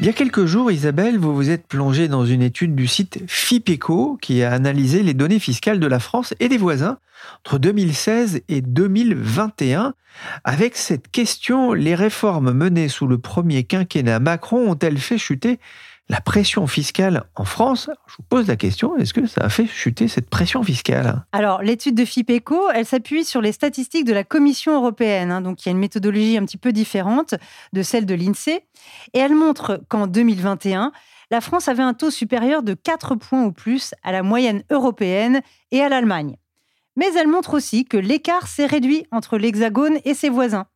Il 0.00 0.06
y 0.06 0.08
a 0.08 0.14
quelques 0.14 0.46
jours, 0.46 0.72
Isabelle, 0.72 1.18
vous 1.18 1.34
vous 1.34 1.50
êtes 1.50 1.66
plongée 1.66 2.08
dans 2.08 2.24
une 2.24 2.40
étude 2.40 2.74
du 2.74 2.86
site 2.86 3.22
FIPECO 3.26 4.16
qui 4.22 4.42
a 4.42 4.50
analysé 4.50 5.02
les 5.02 5.12
données 5.12 5.38
fiscales 5.38 5.78
de 5.78 5.86
la 5.86 5.98
France 5.98 6.32
et 6.40 6.48
des 6.48 6.56
voisins 6.56 6.96
entre 7.44 7.58
2016 7.58 8.40
et 8.48 8.62
2021. 8.62 9.92
Avec 10.42 10.78
cette 10.78 11.10
question, 11.10 11.74
les 11.74 11.94
réformes 11.94 12.52
menées 12.52 12.88
sous 12.88 13.06
le 13.06 13.18
premier 13.18 13.64
quinquennat 13.64 14.20
Macron 14.20 14.70
ont-elles 14.70 14.96
fait 14.96 15.18
chuter 15.18 15.60
la 16.10 16.20
pression 16.20 16.66
fiscale 16.66 17.22
en 17.36 17.44
France, 17.44 17.88
je 18.08 18.16
vous 18.16 18.24
pose 18.28 18.48
la 18.48 18.56
question, 18.56 18.96
est-ce 18.96 19.14
que 19.14 19.28
ça 19.28 19.42
a 19.42 19.48
fait 19.48 19.66
chuter 19.66 20.08
cette 20.08 20.28
pression 20.28 20.60
fiscale? 20.64 21.24
Alors, 21.30 21.62
l'étude 21.62 21.94
de 21.94 22.04
FIPECO, 22.04 22.70
elle 22.74 22.84
s'appuie 22.84 23.24
sur 23.24 23.40
les 23.40 23.52
statistiques 23.52 24.04
de 24.04 24.12
la 24.12 24.24
Commission 24.24 24.74
européenne. 24.74 25.30
Hein, 25.30 25.40
donc, 25.40 25.64
il 25.64 25.66
y 25.66 25.70
a 25.70 25.72
une 25.72 25.78
méthodologie 25.78 26.36
un 26.36 26.44
petit 26.44 26.56
peu 26.56 26.72
différente 26.72 27.36
de 27.72 27.82
celle 27.82 28.06
de 28.06 28.14
l'INSEE. 28.14 28.60
Et 29.14 29.20
elle 29.20 29.36
montre 29.36 29.80
qu'en 29.88 30.08
2021, 30.08 30.90
la 31.30 31.40
France 31.40 31.68
avait 31.68 31.84
un 31.84 31.94
taux 31.94 32.10
supérieur 32.10 32.64
de 32.64 32.74
4 32.74 33.14
points 33.14 33.44
ou 33.44 33.52
plus 33.52 33.94
à 34.02 34.10
la 34.10 34.24
moyenne 34.24 34.64
européenne 34.68 35.42
et 35.70 35.80
à 35.80 35.88
l'Allemagne. 35.88 36.36
Mais 36.96 37.06
elle 37.16 37.28
montre 37.28 37.54
aussi 37.54 37.84
que 37.84 37.96
l'écart 37.96 38.48
s'est 38.48 38.66
réduit 38.66 39.06
entre 39.12 39.38
l'Hexagone 39.38 39.98
et 40.04 40.14
ses 40.14 40.28
voisins. 40.28 40.66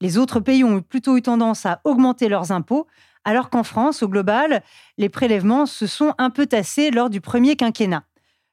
Les 0.00 0.16
autres 0.16 0.40
pays 0.40 0.64
ont 0.64 0.80
plutôt 0.80 1.16
eu 1.18 1.22
tendance 1.22 1.66
à 1.66 1.80
augmenter 1.84 2.28
leurs 2.28 2.52
impôts, 2.52 2.86
alors 3.28 3.50
qu'en 3.50 3.62
France, 3.62 4.02
au 4.02 4.08
global, 4.08 4.62
les 4.96 5.10
prélèvements 5.10 5.66
se 5.66 5.86
sont 5.86 6.14
un 6.16 6.30
peu 6.30 6.46
tassés 6.46 6.90
lors 6.90 7.10
du 7.10 7.20
premier 7.20 7.56
quinquennat. 7.56 8.04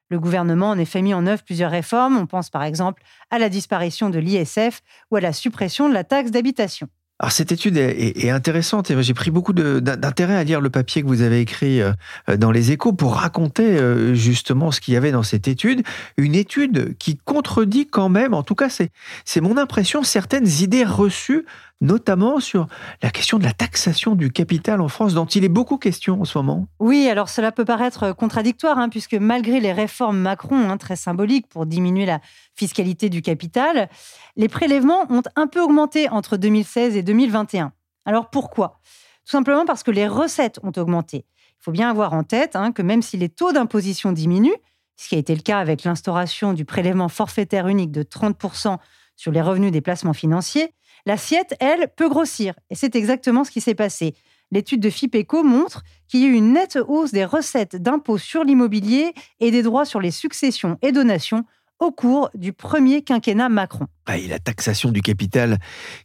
Le 0.10 0.20
gouvernement 0.20 0.72
en 0.72 0.78
effet 0.78 1.02
mis 1.02 1.14
en 1.14 1.26
œuvre 1.28 1.44
plusieurs 1.44 1.72
réformes, 1.72 2.18
on 2.18 2.26
pense 2.26 2.50
par 2.50 2.62
exemple 2.62 3.02
à 3.32 3.40
la 3.40 3.48
disparition 3.48 4.10
de 4.10 4.20
l'ISF 4.20 4.82
ou 5.12 5.16
à 5.16 5.22
la 5.22 5.32
suppression 5.32 5.88
de 5.88 5.94
la 5.94 6.04
taxe 6.04 6.30
d'habitation. 6.30 6.90
Alors 7.20 7.32
cette 7.32 7.54
étude 7.54 7.78
est, 7.78 8.30
intéressante 8.30 8.92
et 8.92 9.02
j'ai 9.02 9.14
pris 9.14 9.32
beaucoup 9.32 9.54
d'intérêt 9.54 10.36
à 10.36 10.44
lire 10.44 10.60
le 10.60 10.70
papier 10.70 11.02
que 11.02 11.08
vous 11.08 11.22
avez 11.22 11.40
écrit 11.40 11.82
euh, 11.82 11.94
dans 12.38 12.52
les 12.52 12.74
échos 12.74 12.92
pour 12.92 13.16
raconter 13.16 13.78
euh, 13.78 14.14
justement 14.14 14.72
ce 14.72 14.82
qu'il 14.82 14.94
y 14.94 14.98
avait 14.98 15.14
dans 15.14 15.24
cette 15.24 15.48
étude. 15.48 15.84
Une 16.18 16.36
étude 16.36 16.98
qui 16.98 17.16
contredit 17.16 17.88
quand 17.88 18.10
même, 18.10 18.34
en 18.34 18.44
tout 18.44 18.56
cas 18.56 18.68
c'est 18.68 19.42
mon 19.42 19.56
impression, 19.56 20.04
certaines 20.04 20.50
idées 20.60 20.84
reçues 20.84 21.46
notamment 21.82 22.40
sur 22.40 22.68
la 23.02 23.10
question 23.10 23.38
de 23.38 23.44
la 23.44 23.54
taxation 23.54 24.16
du 24.16 24.32
capital 24.32 24.82
en 24.82 24.88
France, 24.88 25.14
dont 25.14 25.26
il 25.26 25.44
est 25.44 25.50
beaucoup 25.50 25.78
question 25.78 26.22
en 26.22 26.26
ce 26.26 26.38
moment. 26.38 26.68
Oui, 26.80 27.08
alors 27.10 27.30
cela 27.30 27.52
peut 27.52 27.66
paraître 27.66 28.14
contradictoire, 28.14 28.78
hein, 28.78 28.90
puisque 28.90 29.16
malgré 29.16 29.60
les 29.60 29.74
réformes 29.74 30.18
Macron, 30.18 30.70
hein, 30.70 30.78
très 30.78 30.96
symboliques 30.96 31.48
pour 31.48 31.66
diminuer 31.66 32.06
la 32.06 32.20
fiscalité 32.56 33.10
du 33.10 33.22
capital, 33.22 33.90
les 34.36 34.48
prélèvements 34.48 35.06
ont 35.10 35.24
un 35.36 35.48
peu 35.48 35.62
augmenté 35.62 36.10
entre 36.10 36.38
2016 36.38 36.96
et 36.96 37.04
2021. 37.04 37.74
Alors 38.06 38.30
pourquoi? 38.30 38.80
Tout 39.26 39.32
simplement 39.32 39.66
parce 39.66 39.84
que 39.84 39.92
les 39.92 40.08
recettes 40.08 40.60
ont 40.64 40.72
augmenté. 40.78 41.26
Il 41.38 41.64
faut 41.64 41.72
bien 41.72 41.90
avoir 41.90 42.14
en 42.14 42.24
tête 42.24 42.56
hein, 42.56 42.72
que 42.72 42.84
même 42.84 43.02
si 43.02 43.18
les 43.18 43.30
taux 43.30 43.52
d'imposition 43.52 44.12
diminuent, 44.12 44.56
ce 44.98 45.10
qui 45.10 45.16
a 45.16 45.18
été 45.18 45.36
le 45.36 45.42
cas 45.42 45.60
avec 45.60 45.84
l'instauration 45.84 46.54
du 46.54 46.64
prélèvement 46.64 47.10
forfaitaire 47.10 47.68
unique 47.68 47.92
de 47.92 48.04
30% 48.04 48.78
sur 49.16 49.32
les 49.32 49.42
revenus 49.42 49.72
des 49.72 49.82
placements 49.82 50.14
financiers, 50.14 50.74
L'assiette, 51.06 51.56
elle, 51.60 51.90
peut 51.96 52.10
grossir. 52.10 52.56
Et 52.70 52.76
c'est 52.76 52.96
exactement 52.96 53.44
ce 53.44 53.52
qui 53.52 53.62
s'est 53.62 53.76
passé. 53.76 54.16
L'étude 54.52 54.80
de 54.80 54.90
FIPECO 54.90 55.44
montre 55.44 55.84
qu'il 56.08 56.22
y 56.22 56.26
a 56.26 56.28
eu 56.28 56.34
une 56.34 56.54
nette 56.54 56.78
hausse 56.88 57.12
des 57.12 57.26
recettes 57.26 57.76
d'impôts 57.76 58.18
sur 58.18 58.44
l'immobilier 58.44 59.14
et 59.40 59.52
des 59.52 59.64
droits 59.64 59.86
sur 59.86 60.00
les 60.00 60.12
successions 60.12 60.78
et 60.82 60.92
donations 60.92 61.46
au 61.80 61.92
cours 61.92 62.30
du 62.34 62.54
premier 62.54 63.02
quinquennat 63.02 63.50
Macron. 63.50 63.88
Ah, 64.06 64.18
la 64.18 64.40
taxation 64.40 64.92
du 64.92 65.02
capital 65.02 65.58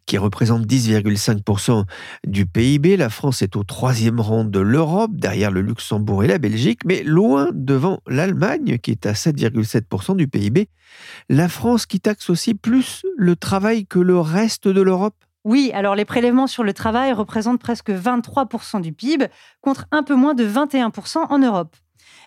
qui 0.06 0.18
représente 0.18 0.66
10,5% 0.66 1.84
du 2.26 2.46
PIB. 2.46 2.96
La 2.96 3.10
France 3.10 3.42
est 3.42 3.56
au 3.56 3.64
troisième 3.64 4.20
rang 4.20 4.44
de 4.44 4.60
l'Europe, 4.60 5.12
derrière 5.14 5.50
le 5.50 5.60
Luxembourg 5.60 6.24
et 6.24 6.26
la 6.26 6.38
Belgique, 6.38 6.80
mais 6.84 7.02
loin 7.02 7.50
devant 7.52 8.00
l'Allemagne 8.06 8.78
qui 8.78 8.90
est 8.90 9.06
à 9.06 9.12
7,7% 9.12 10.16
du 10.16 10.28
PIB. 10.28 10.68
La 11.28 11.48
France 11.48 11.86
qui 11.86 12.00
taxe 12.00 12.30
aussi 12.30 12.54
plus 12.54 13.04
le 13.16 13.36
travail 13.36 13.86
que 13.86 13.98
le 13.98 14.18
reste 14.18 14.66
de 14.66 14.80
l'Europe? 14.80 15.14
Oui, 15.44 15.70
alors 15.72 15.94
les 15.94 16.04
prélèvements 16.04 16.46
sur 16.46 16.64
le 16.64 16.72
travail 16.72 17.12
représentent 17.12 17.60
presque 17.60 17.90
23% 17.90 18.80
du 18.80 18.92
PIB, 18.92 19.26
contre 19.62 19.86
un 19.90 20.02
peu 20.02 20.14
moins 20.14 20.34
de 20.34 20.46
21% 20.46 21.26
en 21.30 21.38
Europe. 21.38 21.74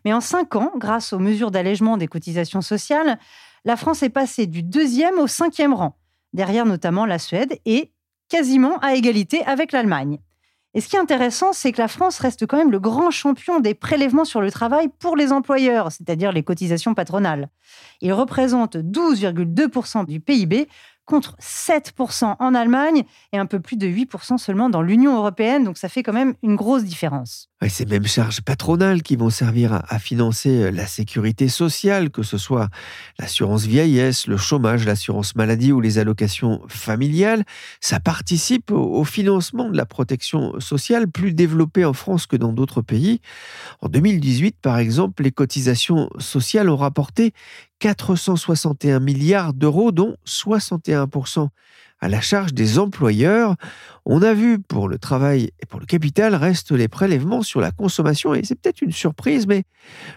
Mais 0.06 0.14
en 0.14 0.22
cinq 0.22 0.56
ans, 0.56 0.72
grâce 0.78 1.14
aux 1.14 1.20
mesures 1.20 1.52
d'allègement 1.52 1.98
des 1.98 2.08
cotisations 2.08 2.62
sociales, 2.62 3.20
la 3.66 3.78
France 3.78 4.04
est 4.04 4.10
passée 4.10 4.48
du 4.48 4.64
deuxième 4.64 5.20
au 5.20 5.28
cinquième 5.28 5.74
rang, 5.74 5.98
derrière 6.34 6.66
notamment 6.66 7.06
la 7.06 7.20
Suède 7.20 7.60
et 7.66 7.92
quasiment 8.30 8.78
à 8.80 8.96
égalité 8.96 9.44
avec 9.46 9.72
l'Allemagne. 9.72 10.20
Et 10.76 10.82
ce 10.82 10.90
qui 10.90 10.96
est 10.96 11.00
intéressant, 11.00 11.54
c'est 11.54 11.72
que 11.72 11.80
la 11.82 11.88
France 11.88 12.18
reste 12.18 12.48
quand 12.48 12.58
même 12.58 12.72
le 12.72 12.80
grand 12.80 13.12
champion 13.12 13.60
des 13.60 13.76
prélèvements 13.76 14.26
sur 14.26 14.42
le 14.42 14.52
travail 14.52 14.90
pour 15.00 15.16
les 15.16 15.32
employeurs, 15.32 15.92
c'est-à-dire 15.92 16.32
les 16.32 16.42
cotisations 16.42 16.96
patronales. 16.96 17.50
Il 18.02 18.12
représente 18.12 18.76
12,2% 18.78 20.06
du 20.06 20.20
PIB 20.20 20.68
contre 21.06 21.36
7% 21.40 22.38
en 22.40 22.56
Allemagne 22.56 23.04
et 23.34 23.38
un 23.38 23.46
peu 23.46 23.60
plus 23.60 23.78
de 23.78 23.88
8% 23.88 24.38
seulement 24.38 24.70
dans 24.70 24.82
l'Union 24.82 25.16
européenne. 25.16 25.64
Donc 25.64 25.78
ça 25.78 25.90
fait 25.90 26.02
quand 26.02 26.14
même 26.14 26.34
une 26.42 26.56
grosse 26.56 26.84
différence. 26.84 27.50
Ces 27.70 27.86
mêmes 27.86 28.08
charges 28.08 28.42
patronales 28.42 29.04
qui 29.04 29.16
vont 29.16 29.30
servir 29.30 29.82
à, 29.88 30.00
financer 30.00 30.64
euh, 30.64 30.72
la 30.72 30.86
sécurité 30.86 31.48
sociale, 31.48 32.10
que 32.10 32.24
ce 32.24 32.38
soit 32.38 32.70
l'assurance 33.20 33.66
vieillesse, 33.66 34.28
le 34.28 34.38
chômage, 34.38 34.86
l'assurance 34.86 35.36
maladie 35.36 35.72
ou 35.72 35.80
les 35.80 35.98
allocations 35.98 36.62
familiales, 36.68 37.44
ça 37.80 38.00
participe 38.00 38.72
au, 38.72 39.04
financement 39.04 39.70
de 39.70 39.78
la 39.78 39.86
protection 39.86 40.60
sociale 40.60 41.08
plus 41.08 41.34
développée 41.34 41.86
en 41.86 41.94
France 41.94 42.26
que 42.26 42.36
dans 42.36 42.54
d'autres 42.54 42.82
pays. 42.82 43.22
En 43.82 43.90
2018, 43.90 44.58
par 44.62 44.78
exemple, 44.78 45.24
les 45.24 45.32
cotisations 45.32 46.10
sociales 46.20 46.70
ont 46.70 46.78
rapporté 46.78 47.34
461 47.80 49.00
milliards 49.00 49.54
d'euros, 49.54 49.92
dont 49.92 50.16
61% 50.26 51.50
à 52.04 52.10
la 52.10 52.20
charge 52.20 52.54
des 52.54 52.80
employeurs. 52.80 53.56
On 54.06 54.22
a 54.24 54.34
vu 54.34 54.60
pour 54.60 54.90
le 54.90 54.98
travail 54.98 55.52
et 55.62 55.66
pour 55.66 55.80
le 55.80 55.86
capital 55.86 56.36
restent 56.36 56.74
les 56.74 56.90
prélèvements 56.90 57.44
sur 57.44 57.62
la 57.62 57.72
consommation 57.72 58.34
et 58.34 58.44
c'est 58.44 58.56
peut-être 58.56 58.82
une 58.82 58.92
surprise, 58.92 59.48
mais 59.48 59.64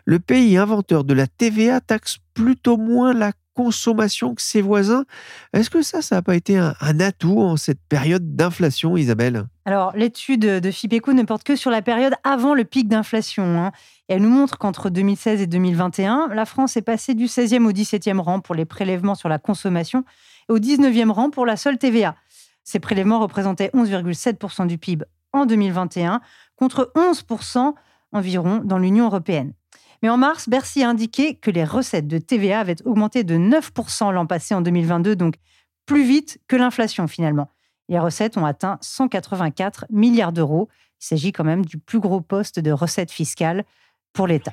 le 0.04 0.18
pays 0.18 0.56
inventeur 0.56 1.04
de 1.04 1.14
la 1.14 1.28
TVA 1.28 1.80
taxe 1.80 2.18
plutôt 2.34 2.76
moins 2.76 3.14
la 3.14 3.30
consommation 3.54 4.34
que 4.34 4.42
ses 4.42 4.62
voisins. 4.62 5.04
Est-ce 5.52 5.70
que 5.70 5.80
ça, 5.80 6.02
ça 6.02 6.16
n'a 6.16 6.22
pas 6.22 6.34
été 6.34 6.58
un, 6.58 6.74
atout 6.80 7.40
en 7.40 7.56
cette 7.56 7.80
période 7.88 8.34
d'inflation, 8.34 8.96
Isabelle? 8.96 9.44
Alors, 9.64 9.92
l'étude 9.94 10.40
de 10.40 10.70
FIPECO 10.72 11.12
ne 11.12 11.22
porte 11.22 11.44
que 11.44 11.54
sur 11.54 11.70
la 11.70 11.82
période 11.82 12.14
avant 12.24 12.54
le 12.54 12.64
pic 12.64 12.88
d'inflation. 12.88 13.44
Hein. 13.62 13.70
elle 14.08 14.22
nous 14.22 14.28
montre 14.28 14.58
qu'entre 14.58 14.90
2016 14.90 15.40
et 15.40 15.46
2021, 15.46 16.30
la 16.34 16.46
France 16.46 16.76
est 16.76 16.82
passée 16.82 17.14
du 17.14 17.26
16e 17.26 17.64
au 17.64 17.72
17e 17.72 18.18
rang 18.18 18.40
pour 18.40 18.56
les 18.56 18.64
prélèvements 18.64 19.14
sur 19.14 19.28
la 19.28 19.38
consommation 19.38 20.04
au 20.48 20.58
19e 20.58 21.10
rang 21.10 21.30
pour 21.30 21.46
la 21.46 21.56
seule 21.56 21.78
TVA. 21.78 22.16
Ces 22.64 22.80
prélèvements 22.80 23.20
représentaient 23.20 23.70
11,7% 23.74 24.66
du 24.66 24.78
PIB 24.78 25.04
en 25.32 25.46
2021 25.46 26.20
contre 26.56 26.92
11% 26.96 27.74
environ 28.12 28.60
dans 28.64 28.78
l'Union 28.78 29.06
européenne. 29.06 29.52
Mais 30.02 30.08
en 30.08 30.16
mars, 30.16 30.48
Bercy 30.48 30.82
a 30.82 30.88
indiqué 30.88 31.36
que 31.36 31.50
les 31.50 31.64
recettes 31.64 32.08
de 32.08 32.18
TVA 32.18 32.60
avaient 32.60 32.76
augmenté 32.84 33.24
de 33.24 33.36
9% 33.36 34.12
l'an 34.12 34.26
passé 34.26 34.54
en 34.54 34.60
2022, 34.60 35.16
donc 35.16 35.36
plus 35.86 36.04
vite 36.04 36.38
que 36.48 36.56
l'inflation 36.56 37.06
finalement. 37.06 37.48
Les 37.88 37.98
recettes 37.98 38.36
ont 38.36 38.44
atteint 38.44 38.78
184 38.80 39.86
milliards 39.90 40.32
d'euros. 40.32 40.68
Il 41.00 41.06
s'agit 41.06 41.32
quand 41.32 41.44
même 41.44 41.64
du 41.64 41.78
plus 41.78 42.00
gros 42.00 42.20
poste 42.20 42.58
de 42.58 42.72
recettes 42.72 43.12
fiscales 43.12 43.64
pour 44.12 44.26
l'État. 44.26 44.52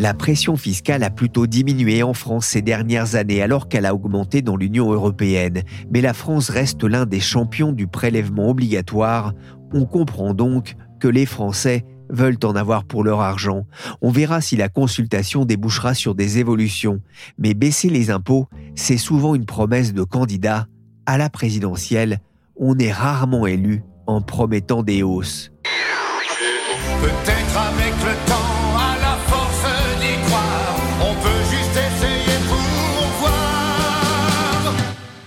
La 0.00 0.14
pression 0.14 0.56
fiscale 0.56 1.02
a 1.02 1.10
plutôt 1.10 1.46
diminué 1.46 2.02
en 2.02 2.14
France 2.14 2.46
ces 2.46 2.62
dernières 2.62 3.16
années 3.16 3.42
alors 3.42 3.68
qu'elle 3.68 3.84
a 3.84 3.94
augmenté 3.94 4.40
dans 4.40 4.56
l'Union 4.56 4.90
européenne. 4.90 5.62
Mais 5.90 6.00
la 6.00 6.14
France 6.14 6.48
reste 6.48 6.84
l'un 6.84 7.04
des 7.04 7.20
champions 7.20 7.70
du 7.70 7.86
prélèvement 7.86 8.48
obligatoire. 8.48 9.34
On 9.74 9.84
comprend 9.84 10.32
donc 10.32 10.74
que 11.00 11.08
les 11.08 11.26
Français 11.26 11.84
veulent 12.08 12.38
en 12.44 12.56
avoir 12.56 12.84
pour 12.84 13.04
leur 13.04 13.20
argent. 13.20 13.66
On 14.00 14.10
verra 14.10 14.40
si 14.40 14.56
la 14.56 14.70
consultation 14.70 15.44
débouchera 15.44 15.92
sur 15.92 16.14
des 16.14 16.38
évolutions. 16.38 17.02
Mais 17.36 17.52
baisser 17.52 17.90
les 17.90 18.10
impôts, 18.10 18.48
c'est 18.74 18.96
souvent 18.96 19.34
une 19.34 19.44
promesse 19.44 19.92
de 19.92 20.02
candidat. 20.02 20.66
À 21.04 21.18
la 21.18 21.28
présidentielle, 21.28 22.20
on 22.56 22.78
est 22.78 22.90
rarement 22.90 23.46
élu 23.46 23.82
en 24.06 24.22
promettant 24.22 24.82
des 24.82 25.02
hausses. 25.02 25.52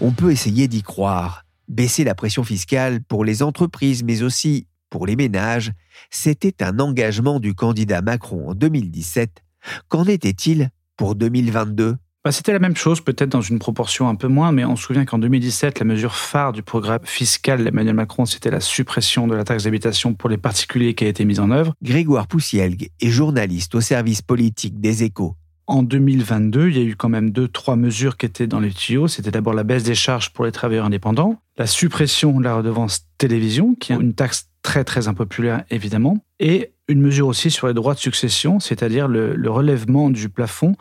On 0.03 0.11
peut 0.11 0.31
essayer 0.31 0.67
d'y 0.67 0.83
croire, 0.83 1.45
Baisser 1.69 2.03
la 2.03 2.13
pression 2.13 2.43
fiscale 2.43 3.01
pour 3.01 3.23
les 3.23 3.41
entreprises, 3.41 4.03
mais 4.03 4.21
aussi 4.21 4.67
pour 4.89 5.07
les 5.07 5.15
ménages, 5.15 5.71
c'était 6.11 6.61
un 6.61 6.77
engagement 6.79 7.39
du 7.39 7.55
candidat 7.55 8.01
Macron 8.01 8.49
en 8.49 8.53
2017. 8.53 9.41
Qu'en 9.87 10.03
était-il 10.03 10.71
pour 10.97 11.15
2022 11.15 11.95
bah, 12.21 12.31
C'était 12.33 12.51
la 12.51 12.59
même 12.59 12.75
chose, 12.75 12.99
peut-être 12.99 13.29
dans 13.29 13.41
une 13.41 13.59
proportion 13.59 14.09
un 14.09 14.15
peu 14.15 14.27
moins, 14.27 14.51
mais 14.51 14.65
on 14.65 14.75
se 14.75 14.83
souvient 14.83 15.05
qu'en 15.05 15.19
2017, 15.19 15.79
la 15.79 15.85
mesure 15.85 16.15
phare 16.15 16.51
du 16.51 16.63
programme 16.63 17.05
fiscal 17.05 17.63
d'Emmanuel 17.63 17.95
Macron, 17.95 18.25
c'était 18.25 18.51
la 18.51 18.59
suppression 18.59 19.25
de 19.25 19.35
la 19.35 19.45
taxe 19.45 19.63
d'habitation 19.63 20.13
pour 20.13 20.29
les 20.29 20.37
particuliers 20.37 20.95
qui 20.95 21.05
a 21.05 21.07
été 21.07 21.23
mise 21.23 21.39
en 21.39 21.49
œuvre. 21.49 21.73
Grégoire 21.81 22.27
Poussielgue 22.27 22.89
est 22.99 23.09
journaliste 23.09 23.73
au 23.73 23.81
service 23.81 24.21
politique 24.21 24.81
des 24.81 25.03
échos. 25.03 25.37
En 25.65 25.81
2022, 25.81 26.69
il 26.69 26.77
y 26.77 26.81
a 26.81 26.83
eu 26.83 26.95
quand 26.95 27.09
même 27.09 27.29
deux, 27.29 27.47
trois 27.47 27.77
mesures 27.77 28.17
qui 28.17 28.25
étaient 28.25 28.47
dans 28.47 28.59
les 28.59 28.71
tuyaux. 28.71 29.07
C'était 29.07 29.31
d'abord 29.31 29.53
la 29.53 29.63
baisse 29.63 29.83
des 29.83 29.95
charges 29.95 30.31
pour 30.31 30.43
les 30.43 30.51
travailleurs 30.51 30.85
indépendants, 30.85 31.41
la 31.57 31.67
suppression 31.67 32.37
de 32.39 32.43
la 32.43 32.55
redevance 32.55 33.07
télévision, 33.17 33.75
qui 33.75 33.93
est 33.93 33.95
une 33.95 34.13
taxe 34.13 34.49
très 34.61 34.83
très 34.83 35.07
impopulaire 35.07 35.63
évidemment, 35.69 36.23
et 36.39 36.73
une 36.87 37.01
mesure 37.01 37.27
aussi 37.27 37.49
sur 37.49 37.67
les 37.67 37.73
droits 37.73 37.93
de 37.93 37.99
succession, 37.99 38.59
c'est-à-dire 38.59 39.07
le, 39.07 39.49
relèvement 39.49 40.09
du 40.09 40.29
plafond 40.29 40.75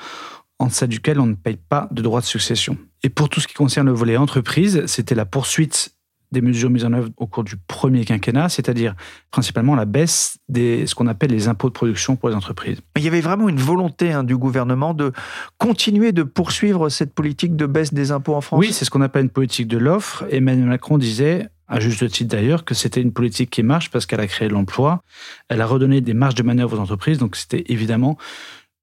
en 0.59 0.67
deçà 0.67 0.87
duquel 0.87 1.21
on 1.21 1.27
ne 1.27 1.35
paye 1.35 1.57
pas 1.57 1.89
de 1.91 2.03
droits 2.03 2.21
de 2.21 2.27
succession. 2.27 2.77
Et 3.03 3.09
pour 3.09 3.29
tout 3.29 3.41
ce 3.41 3.49
qui 3.49 3.55
concerne 3.55 3.87
le 3.87 3.93
volet 3.93 4.17
entreprise, 4.17 4.87
c'était 4.87 5.15
la 5.15 5.27
poursuite 5.27 5.95
des 6.33 6.41
mesures 6.41 6.71
mises 6.71 6.85
en 6.85 6.93
œuvre 6.93 7.11
au 7.17 7.27
cours 7.27 7.45
du 7.45 7.57
premier 7.57 8.05
quinquennat, 8.05 8.49
c'est-à-dire 8.49 8.95
principalement 9.31 9.75
la 9.75 9.85
baisse 9.85 10.39
des 10.49 10.87
ce 10.87 10.95
qu'on 10.95 11.07
appelle 11.07 11.31
les 11.31 11.49
impôts 11.49 11.69
de 11.69 11.75
production 11.75 12.17
pour 12.17 12.29
les 12.29 12.35
entreprises. 12.35 12.81
Il 12.97 13.03
y 13.03 13.09
avait 13.09 13.21
vraiment 13.21 13.49
une 13.49 13.61
volonté 13.61 14.13
hein, 14.13 14.25
du 14.25 14.37
gouvernement 14.37 14.95
de 14.95 15.13
continuer 15.59 16.13
de 16.13 16.23
poursuivre 16.23 16.89
cette 16.89 17.15
politique 17.15 17.57
de 17.57 17.67
baisse 17.67 17.95
des 17.95 18.11
impôts 18.11 18.35
en 18.35 18.41
France. 18.41 18.59
Oui, 18.59 18.73
c'est 18.73 18.85
ce 18.85 18.91
qu'on 18.91 19.03
appelle 19.03 19.25
une 19.25 19.31
politique 19.31 19.69
de 19.69 19.79
l'offre. 19.79 20.25
Emmanuel 20.31 20.67
Macron 20.69 20.99
disait 20.99 21.49
à 21.69 21.81
juste 21.81 22.07
titre 22.11 22.37
d'ailleurs, 22.37 22.67
que 22.67 22.75
c'était 22.75 23.01
une 23.01 23.13
politique 23.13 23.49
qui 23.49 23.63
marche 23.63 23.91
parce 23.91 24.05
qu'elle 24.05 24.21
a 24.21 24.27
créé 24.27 24.47
de 24.47 24.53
l'emploi, 24.53 25.03
elle 25.49 25.63
a 25.63 25.67
redonné 25.67 26.03
des 26.03 26.13
marges 26.13 26.35
de 26.35 26.43
manœuvre 26.43 26.77
aux 26.77 26.81
entreprises, 26.81 27.17
donc 27.17 27.35
c'était 27.35 27.65
évidemment 27.69 28.19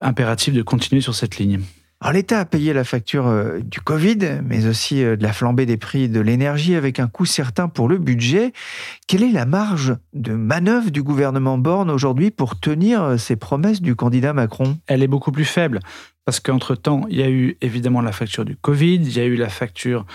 impératif 0.01 0.55
de 0.55 0.63
continuer 0.63 1.01
sur 1.01 1.13
cette 1.13 1.37
ligne. 1.37 1.59
Alors 2.01 2.13
l'État 2.13 2.39
a 2.39 2.45
payé 2.45 2.71
la 2.71 2.85
facture 2.85 3.27
euh, 3.27 3.59
du 3.59 3.81
Covid, 3.81 4.39
mais 4.45 4.67
aussi 4.67 5.03
euh, 5.03 5.17
de 5.17 5.23
la 5.23 5.33
flambée 5.33 5.65
des 5.65 5.75
prix 5.75 6.07
de 6.07 6.21
l'énergie 6.21 6.75
avec 6.75 6.97
un 6.97 7.07
coût 7.07 7.25
certain 7.25 7.67
pour 7.67 7.89
le 7.89 7.97
budget. 7.97 8.53
Quelle 9.05 9.21
est 9.21 9.33
la 9.33 9.45
marge 9.45 9.97
de 10.13 10.33
manœuvre 10.33 10.91
du 10.91 11.03
gouvernement 11.03 11.57
Borne 11.57 11.89
aujourd'hui 11.89 12.31
pour 12.31 12.57
tenir 12.57 13.03
euh, 13.03 13.17
ses 13.17 13.35
promesses 13.35 13.81
du 13.81 13.97
candidat 13.97 14.31
Macron? 14.31 14.77
Elle 14.87 15.03
est 15.03 15.07
beaucoup 15.07 15.33
plus 15.33 15.43
faible 15.43 15.81
parce 16.23 16.39
qu'entre-temps, 16.39 17.05
il 17.09 17.17
y 17.17 17.23
a 17.23 17.29
eu 17.29 17.57
évidemment 17.59 18.01
la 18.01 18.13
facture 18.13 18.45
du 18.45 18.55
Covid, 18.55 18.95
il 18.95 19.17
y 19.17 19.19
a 19.19 19.25
eu 19.25 19.35
la 19.35 19.49
facture 19.49 20.05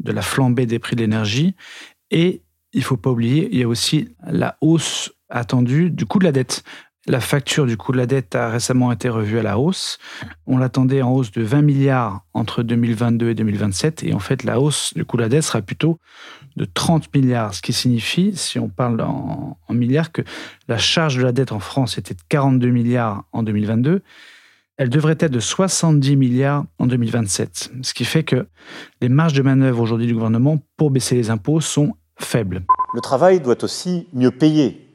de 0.00 0.10
la 0.10 0.22
flambée 0.22 0.66
des 0.66 0.80
prix 0.80 0.96
de 0.96 1.02
l'énergie 1.02 1.54
et 2.10 2.42
il 2.72 2.82
faut 2.82 2.96
pas 2.96 3.10
oublier, 3.10 3.48
il 3.52 3.58
y 3.58 3.62
a 3.62 3.68
aussi 3.68 4.08
la 4.26 4.56
hausse 4.60 5.12
attendue 5.28 5.90
du 5.90 6.04
coût 6.04 6.18
de 6.18 6.24
la 6.24 6.32
dette. 6.32 6.64
La 7.08 7.20
facture 7.20 7.64
du 7.64 7.78
coût 7.78 7.92
de 7.92 7.96
la 7.96 8.04
dette 8.04 8.34
a 8.34 8.50
récemment 8.50 8.92
été 8.92 9.08
revue 9.08 9.38
à 9.38 9.42
la 9.42 9.58
hausse. 9.58 9.98
On 10.46 10.58
l'attendait 10.58 11.00
en 11.00 11.10
hausse 11.10 11.30
de 11.30 11.42
20 11.42 11.62
milliards 11.62 12.20
entre 12.34 12.62
2022 12.62 13.30
et 13.30 13.34
2027. 13.34 14.04
Et 14.04 14.12
en 14.12 14.18
fait, 14.18 14.44
la 14.44 14.60
hausse 14.60 14.92
du 14.94 15.06
coût 15.06 15.16
de 15.16 15.22
la 15.22 15.30
dette 15.30 15.44
sera 15.44 15.62
plutôt 15.62 15.98
de 16.56 16.66
30 16.66 17.14
milliards, 17.14 17.54
ce 17.54 17.62
qui 17.62 17.72
signifie, 17.72 18.36
si 18.36 18.58
on 18.58 18.68
parle 18.68 19.00
en, 19.00 19.56
en 19.66 19.74
milliards, 19.74 20.12
que 20.12 20.20
la 20.68 20.76
charge 20.76 21.16
de 21.16 21.22
la 21.22 21.32
dette 21.32 21.50
en 21.50 21.60
France 21.60 21.96
était 21.96 22.12
de 22.12 22.20
42 22.28 22.68
milliards 22.68 23.24
en 23.32 23.42
2022. 23.42 24.02
Elle 24.76 24.90
devrait 24.90 25.16
être 25.18 25.32
de 25.32 25.40
70 25.40 26.14
milliards 26.14 26.66
en 26.78 26.86
2027. 26.86 27.70
Ce 27.80 27.94
qui 27.94 28.04
fait 28.04 28.22
que 28.22 28.46
les 29.00 29.08
marges 29.08 29.32
de 29.32 29.42
manœuvre 29.42 29.80
aujourd'hui 29.80 30.06
du 30.06 30.12
gouvernement 30.12 30.58
pour 30.76 30.90
baisser 30.90 31.14
les 31.14 31.30
impôts 31.30 31.62
sont 31.62 31.94
faibles. 32.18 32.64
Le 32.92 33.00
travail 33.00 33.40
doit 33.40 33.64
aussi 33.64 34.08
mieux 34.12 34.30
payer. 34.30 34.87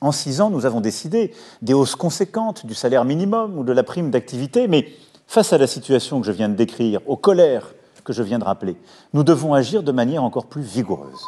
En 0.00 0.12
six 0.12 0.40
ans, 0.40 0.50
nous 0.50 0.64
avons 0.64 0.80
décidé 0.80 1.32
des 1.60 1.74
hausses 1.74 1.96
conséquentes 1.96 2.66
du 2.66 2.74
salaire 2.74 3.04
minimum 3.04 3.58
ou 3.58 3.64
de 3.64 3.72
la 3.72 3.82
prime 3.82 4.10
d'activité, 4.10 4.68
mais 4.68 4.88
face 5.26 5.52
à 5.52 5.58
la 5.58 5.66
situation 5.66 6.20
que 6.20 6.26
je 6.26 6.32
viens 6.32 6.48
de 6.48 6.54
décrire, 6.54 7.00
aux 7.06 7.16
colères 7.16 7.74
que 8.04 8.12
je 8.12 8.22
viens 8.22 8.38
de 8.38 8.44
rappeler, 8.44 8.76
nous 9.12 9.24
devons 9.24 9.54
agir 9.54 9.82
de 9.82 9.92
manière 9.92 10.22
encore 10.24 10.46
plus 10.46 10.62
vigoureuse. 10.62 11.20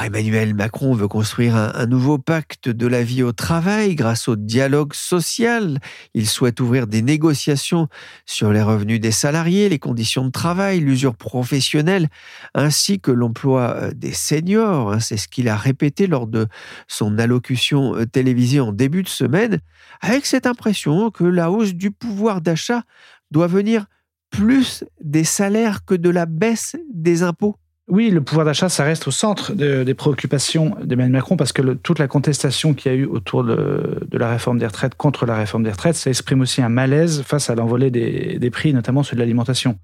Emmanuel 0.00 0.54
Macron 0.54 0.94
veut 0.94 1.06
construire 1.06 1.54
un, 1.54 1.70
un, 1.74 1.86
nouveau 1.86 2.16
pacte 2.16 2.70
de 2.70 2.86
la 2.86 3.02
vie 3.02 3.22
au 3.22 3.32
travail 3.32 3.94
grâce 3.94 4.26
au 4.26 4.36
dialogue 4.36 4.94
social. 4.94 5.78
Il 6.14 6.26
souhaite 6.26 6.60
ouvrir 6.60 6.86
des 6.86 7.02
négociations 7.02 7.88
sur 8.24 8.52
les 8.52 8.62
revenus 8.62 9.00
des 9.00 9.10
salariés, 9.10 9.68
les 9.68 9.78
conditions 9.78 10.24
de 10.24 10.30
travail, 10.30 10.80
l'usure 10.80 11.14
professionnelle, 11.14 12.08
ainsi 12.54 13.00
que 13.00 13.10
l'emploi 13.10 13.74
euh, 13.76 13.92
des 13.94 14.12
seniors. 14.12 15.00
C'est 15.02 15.18
ce 15.18 15.28
qu'il 15.28 15.48
a 15.48 15.56
répété 15.56 16.06
lors 16.06 16.26
de 16.26 16.46
son 16.88 17.18
allocution 17.18 17.94
euh, 17.94 18.06
télévisée 18.06 18.60
en 18.60 18.72
début 18.72 19.02
de 19.02 19.08
semaine, 19.08 19.60
avec 20.00 20.24
cette 20.24 20.46
impression 20.46 21.10
que 21.10 21.24
la 21.24 21.50
hausse 21.50 21.74
du 21.74 21.90
pouvoir 21.90 22.40
d'achat 22.40 22.82
doit 23.30 23.46
venir 23.46 23.86
plus 24.30 24.84
des 25.02 25.24
salaires 25.24 25.84
que 25.84 25.94
de 25.94 26.08
la 26.08 26.24
baisse 26.24 26.76
des 26.92 27.22
impôts. 27.22 27.56
Oui, 27.88 28.10
le 28.10 28.22
pouvoir 28.22 28.46
d'achat, 28.46 28.68
ça 28.68 28.84
reste 28.84 29.08
au 29.08 29.10
centre 29.10 29.54
de, 29.54 29.82
des 29.82 29.94
préoccupations 29.94 30.76
d'Emmanuel 30.82 31.12
Macron 31.12 31.36
parce 31.36 31.52
que 31.52 31.74
toute 31.74 31.98
la 31.98 32.06
contestation 32.06 32.74
qu'il 32.74 32.92
y 32.92 32.94
a 32.94 32.98
eu 32.98 33.06
autour 33.06 33.42
de, 33.42 33.98
la 34.12 34.30
réforme 34.30 34.58
des 34.58 34.66
retraites 34.66 34.94
contre 34.94 35.26
la 35.26 35.36
réforme 35.36 35.64
des 35.64 35.70
retraites, 35.70 35.96
ça 35.96 36.08
exprime 36.08 36.42
aussi 36.42 36.62
un 36.62 36.68
malaise 36.68 37.22
face 37.22 37.50
à 37.50 37.56
l'envolée 37.56 37.90
des, 37.90 38.38
des, 38.38 38.50
prix, 38.50 38.72
notamment 38.72 39.02
ceux 39.02 39.16
de 39.16 39.20
l'alimentation. 39.20 39.78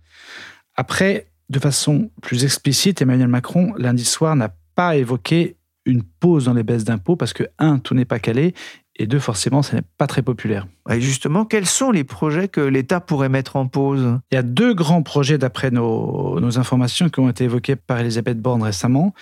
Après, 0.76 1.26
de 1.48 1.58
façon 1.58 2.11
plus 2.22 2.44
explicite, 2.44 3.02
Emmanuel 3.02 3.28
Macron, 3.28 3.74
lundi 3.76 4.04
soir, 4.04 4.37
n'a 4.37 4.54
pas 4.76 4.96
évoqué 4.96 5.56
une 5.84 6.04
pause 6.04 6.44
dans 6.44 6.54
les 6.54 6.62
baisses 6.62 6.84
d'impôts 6.84 7.16
parce 7.16 7.32
que, 7.32 7.44
un, 7.58 7.78
tout 7.78 7.94
n'est 7.94 8.04
pas 8.04 8.20
calé, 8.20 8.54
et 8.98 9.06
deux, 9.06 9.20
forcément, 9.20 9.62
ce 9.62 9.76
n'est 9.76 9.82
pas 9.96 10.06
très 10.06 10.22
populaire. 10.22 10.66
Et 10.90 11.00
justement, 11.00 11.44
quels 11.44 11.66
sont 11.66 11.90
les 11.90 12.04
projets 12.04 12.48
que 12.48 12.61
l'État 12.61 13.00
pourrait 13.00 13.28
mettre 13.28 13.56
en 13.56 13.66
pause? 13.68 14.18
Il 14.32 14.34
y 14.34 14.38
a 14.38 14.42
deux 14.42 14.74
grands 14.74 15.02
projets, 15.02 15.38
d'après 15.38 15.70
nos, 15.70 16.40
nos, 16.40 16.58
informations, 16.58 17.08
qui 17.08 17.20
ont 17.20 17.28
été 17.28 17.44
évoqués 17.44 17.76
par 17.76 18.00
Elisabeth 18.00 18.40
Borne 18.40 18.62
récemment. 18.62 19.14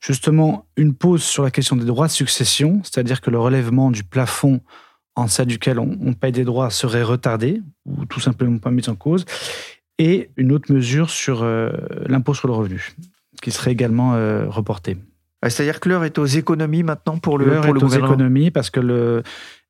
Justement, 0.00 0.66
une 0.76 0.94
pause 0.94 1.22
sur 1.22 1.44
la 1.44 1.50
question 1.50 1.76
des 1.76 1.84
droits 1.86 2.08
de 2.08 2.12
succession, 2.12 2.80
c'est-à-dire 2.82 3.20
que 3.20 3.30
le 3.30 3.38
relèvement 3.38 3.90
du 3.90 4.04
plafond 4.04 4.60
en 5.16 5.26
deçà 5.26 5.44
duquel 5.44 5.78
on, 5.78 5.96
on 6.02 6.12
paye 6.12 6.32
des 6.32 6.44
droits 6.44 6.70
serait 6.70 7.04
retardé, 7.04 7.62
ou 7.86 8.04
tout 8.06 8.20
simplement 8.20 8.58
pas 8.58 8.70
mis 8.70 8.88
en 8.88 8.96
cause, 8.96 9.24
et 9.98 10.30
une 10.36 10.52
autre 10.52 10.72
mesure 10.72 11.10
sur 11.10 11.42
euh, 11.42 11.70
l'impôt 12.06 12.34
sur 12.34 12.48
le 12.48 12.54
revenu, 12.54 12.92
qui 13.40 13.50
serait 13.52 13.72
également 13.72 14.14
euh, 14.14 14.48
reportée. 14.48 14.96
C'est-à-dire 15.50 15.80
que 15.80 15.88
l'heure 15.88 16.04
est 16.04 16.18
aux 16.18 16.26
économies 16.26 16.82
maintenant 16.82 17.18
pour 17.18 17.38
le, 17.38 17.60
pour 17.60 17.74
le 17.74 17.80
est 17.80 17.84
aux 17.84 17.88
économies 17.88 18.50
parce 18.50 18.70
que 18.70 18.80
le 18.80 19.22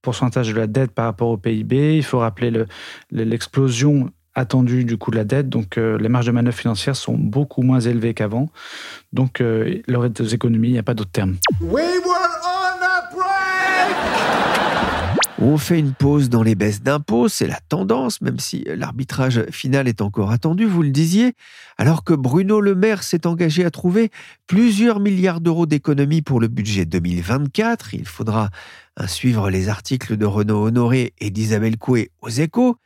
pourcentage 0.02 0.52
de 0.52 0.56
la 0.56 0.66
dette 0.66 0.92
par 0.92 1.06
rapport 1.06 1.28
au 1.28 1.37
PIB, 1.37 1.96
il 1.96 2.04
faut 2.04 2.18
rappeler 2.18 2.52
l'explosion 3.10 4.10
attendue 4.34 4.84
du 4.84 4.98
coût 4.98 5.10
de 5.10 5.16
la 5.16 5.24
dette. 5.24 5.48
Donc, 5.48 5.78
euh, 5.78 5.96
les 5.98 6.08
marges 6.08 6.26
de 6.26 6.32
manœuvre 6.32 6.56
financières 6.56 6.96
sont 6.96 7.16
beaucoup 7.16 7.62
moins 7.62 7.80
élevées 7.80 8.14
qu'avant. 8.14 8.50
Donc, 9.12 9.40
euh, 9.40 9.80
l'heure 9.87 10.04
est 10.04 10.20
aux 10.20 10.24
économies, 10.24 10.68
il 10.68 10.72
n'y 10.72 10.78
a 10.78 10.82
pas 10.82 10.94
d'autre 10.94 11.12
terme. 11.12 11.37
We 11.60 11.84
were 12.04 12.14
on 12.44 12.82
a 12.82 13.14
break! 13.14 13.96
On 15.46 15.59
fait 15.59 15.78
une 15.78 15.92
pause 15.92 16.30
dans 16.30 16.42
les 16.42 16.54
baisses 16.54 16.80
d'impôts, 16.80 17.28
c'est 17.28 17.46
la 17.46 17.61
tendance, 17.68 18.22
même 18.22 18.38
si 18.38 18.64
l'arbitrage 18.66 19.44
final 19.50 19.88
est 19.88 20.00
encore 20.00 20.30
attendu, 20.30 20.64
vous 20.64 20.83
le 20.83 20.88
disiez, 20.88 21.35
alors 21.76 22.02
que 22.02 22.14
Bruno 22.14 22.62
Le 22.62 22.74
Maire 22.74 23.02
s'est 23.02 23.26
engagé 23.26 23.62
à 23.62 23.70
trouver 23.70 24.11
plusieurs 24.46 25.00
milliards 25.00 25.42
d'euros 25.42 25.66
d'économies 25.66 26.22
pour 26.22 26.40
le 26.40 26.48
budget 26.48 26.87
2024. 26.87 27.92
Il 27.92 28.07
faudra 28.07 28.48
suivre 29.07 29.50
les 29.50 29.68
articles 29.68 30.16
de 30.16 30.24
Renaud 30.24 30.64
Honoré 30.64 31.12
et 31.18 31.28
d'Isabelle 31.28 31.76
Coué 31.76 32.11
aux 32.22 32.30
échos. 32.30 32.78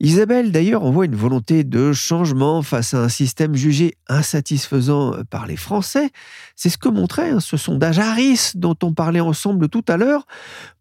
Isabelle, 0.00 0.52
d'ailleurs, 0.52 0.84
envoie 0.84 1.06
une 1.06 1.16
volonté 1.16 1.64
de 1.64 1.92
changement 1.92 2.62
face 2.62 2.94
à 2.94 3.02
un 3.02 3.08
système 3.08 3.56
jugé 3.56 3.96
insatisfaisant 4.08 5.24
par 5.28 5.48
les 5.48 5.56
Français. 5.56 6.10
C'est 6.54 6.68
ce 6.68 6.78
que 6.78 6.88
montrait 6.88 7.30
hein, 7.30 7.40
ce 7.40 7.56
sondage 7.56 7.98
Harris 7.98 8.52
dont 8.54 8.76
on 8.84 8.92
parlait 8.92 9.18
ensemble 9.18 9.68
tout 9.68 9.84
à 9.88 9.96
l'heure. 9.96 10.28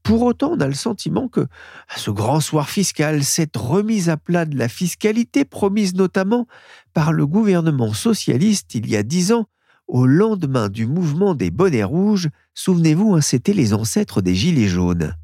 Pour 0.04 0.22
autant, 0.22 0.52
on 0.52 0.60
a 0.60 0.68
le 0.68 0.76
sentiment 0.76 1.30
que 1.30 1.48
ce 1.96 2.12
grand 2.12 2.40
soir 2.42 2.70
fiscal, 2.70 3.24
cette 3.24 3.58
remise 3.58 4.10
à 4.10 4.18
plat 4.18 4.46
de 4.46 4.56
la 4.56 4.70
fiscalité 4.70 5.46
promise 5.46 5.96
notamment 5.96 6.46
par 6.94 7.12
le 7.12 7.26
gouvernement 7.26 7.94
socialiste 7.94 8.76
il 8.76 8.88
y 8.88 8.96
a 8.96 9.02
dix 9.02 9.32
ans, 9.32 9.48
au 9.88 10.06
lendemain 10.06 10.70
du 10.70 10.86
mouvement 10.86 11.34
des 11.34 11.50
bonnets 11.50 11.84
rouges, 11.84 12.30
souvenez-vous, 12.54 13.16
hein, 13.16 13.22
c'était 13.22 13.54
les 13.54 13.74
ancêtres 13.74 14.22
des 14.22 14.36
gilets 14.36 14.68
jaunes. 14.68 15.16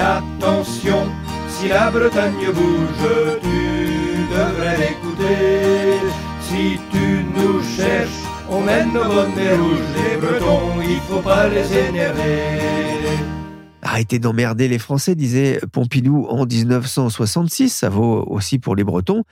Attention, 0.00 1.06
si 1.58 1.68
la 1.68 1.90
Bretagne 1.90 2.52
bouge, 2.54 3.40
tu 3.42 4.26
devrais 4.30 4.76
l'écouter. 4.78 5.98
Si 6.40 6.78
tu 6.90 7.24
nous 7.36 7.62
cherches, 7.62 8.22
on 8.48 8.60
mène 8.60 8.92
nos 8.92 9.04
bonnets 9.04 9.56
rouges. 9.56 9.92
Les 9.96 10.16
Bretons, 10.20 10.80
il 10.80 11.00
faut 11.00 11.20
pas 11.20 11.48
les 11.48 11.76
énerver. 11.76 13.18
Arrêtez 13.82 14.18
d'emmerder 14.18 14.68
les 14.68 14.78
Français, 14.78 15.14
disait 15.14 15.60
Pompidou 15.72 16.26
en 16.28 16.46
1966. 16.46 17.70
Ça 17.70 17.88
vaut 17.88 18.24
aussi 18.28 18.58
pour 18.58 18.76
les 18.76 18.84
Bretons. 18.84 19.24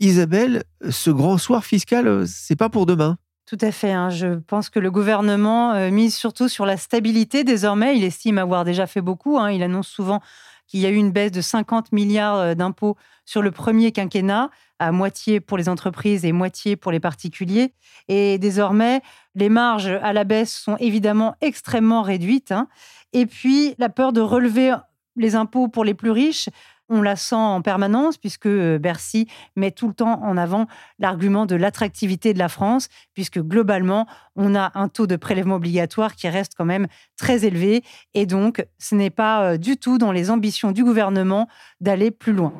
Isabelle, 0.00 0.64
ce 0.90 1.10
grand 1.10 1.38
soir 1.38 1.64
fiscal, 1.64 2.24
c'est 2.26 2.56
pas 2.56 2.68
pour 2.68 2.84
demain. 2.84 3.16
Tout 3.46 3.58
à 3.62 3.72
fait. 3.72 3.92
Hein. 3.92 4.10
Je 4.10 4.38
pense 4.38 4.68
que 4.70 4.78
le 4.78 4.90
gouvernement 4.90 5.72
euh, 5.72 5.90
mise 5.90 6.14
surtout 6.14 6.48
sur 6.48 6.66
la 6.66 6.76
stabilité 6.76 7.42
désormais. 7.42 7.96
Il 7.96 8.04
estime 8.04 8.38
avoir 8.38 8.64
déjà 8.64 8.86
fait 8.86 9.00
beaucoup. 9.00 9.38
Hein. 9.38 9.50
Il 9.50 9.62
annonce 9.62 9.88
souvent 9.88 10.20
qu'il 10.70 10.80
y 10.80 10.86
a 10.86 10.90
eu 10.90 10.94
une 10.94 11.10
baisse 11.10 11.32
de 11.32 11.40
50 11.40 11.90
milliards 11.90 12.36
euh, 12.36 12.54
d'impôts 12.54 12.96
sur 13.24 13.42
le 13.42 13.50
premier 13.50 13.90
quinquennat, 13.90 14.50
à 14.78 14.92
moitié 14.92 15.40
pour 15.40 15.58
les 15.58 15.68
entreprises 15.68 16.24
et 16.24 16.32
moitié 16.32 16.76
pour 16.76 16.92
les 16.92 17.00
particuliers. 17.00 17.74
Et 18.08 18.38
désormais, 18.38 19.02
les 19.34 19.48
marges 19.48 19.90
à 20.02 20.12
la 20.12 20.24
baisse 20.24 20.52
sont 20.52 20.76
évidemment 20.78 21.34
extrêmement 21.40 22.02
réduites. 22.02 22.52
Hein. 22.52 22.68
Et 23.12 23.26
puis, 23.26 23.74
la 23.78 23.88
peur 23.88 24.12
de 24.12 24.20
relever 24.20 24.74
les 25.16 25.34
impôts 25.34 25.66
pour 25.66 25.84
les 25.84 25.94
plus 25.94 26.12
riches 26.12 26.48
on 26.90 27.00
la 27.00 27.16
sent 27.16 27.36
en 27.36 27.62
permanence 27.62 28.18
puisque 28.18 28.46
euh, 28.46 28.78
Bercy 28.78 29.28
met 29.56 29.70
tout 29.70 29.88
le 29.88 29.94
temps 29.94 30.20
en 30.22 30.36
avant 30.36 30.66
l'argument 30.98 31.46
de 31.46 31.54
l'attractivité 31.54 32.34
de 32.34 32.38
la 32.38 32.48
France, 32.48 32.88
puisque 33.14 33.38
globalement, 33.40 34.06
on 34.36 34.54
a 34.54 34.72
un 34.74 34.88
taux 34.88 35.06
de 35.06 35.16
prélèvement 35.16 35.54
obligatoire 35.54 36.16
qui 36.16 36.28
reste 36.28 36.52
quand 36.58 36.64
même 36.64 36.88
très 37.16 37.46
élevé. 37.46 37.82
Et 38.14 38.26
donc, 38.26 38.66
ce 38.78 38.94
n'est 38.94 39.10
pas 39.10 39.44
euh, 39.44 39.56
du 39.56 39.76
tout 39.76 39.96
dans 39.96 40.12
les 40.12 40.30
ambitions 40.30 40.72
du 40.72 40.84
gouvernement 40.84 41.48
d'aller 41.80 42.10
plus 42.10 42.32
loin. 42.32 42.52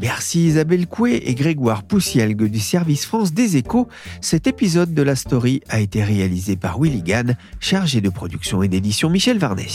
Merci 0.00 0.46
Isabelle 0.46 0.86
Coué 0.86 1.22
et 1.26 1.34
Grégoire 1.34 1.82
Poussielgue 1.82 2.44
du 2.44 2.60
service 2.60 3.04
France 3.04 3.32
des 3.34 3.56
Échos. 3.56 3.88
Cet 4.20 4.46
épisode 4.46 4.94
de 4.94 5.02
la 5.02 5.16
story 5.16 5.60
a 5.68 5.80
été 5.80 6.02
réalisé 6.02 6.56
par 6.56 6.80
Willy 6.80 7.02
Gann, 7.02 7.36
chargé 7.60 8.00
de 8.00 8.08
production 8.08 8.62
et 8.62 8.68
d'édition 8.68 9.10
Michel 9.10 9.38
Varnet. 9.38 9.66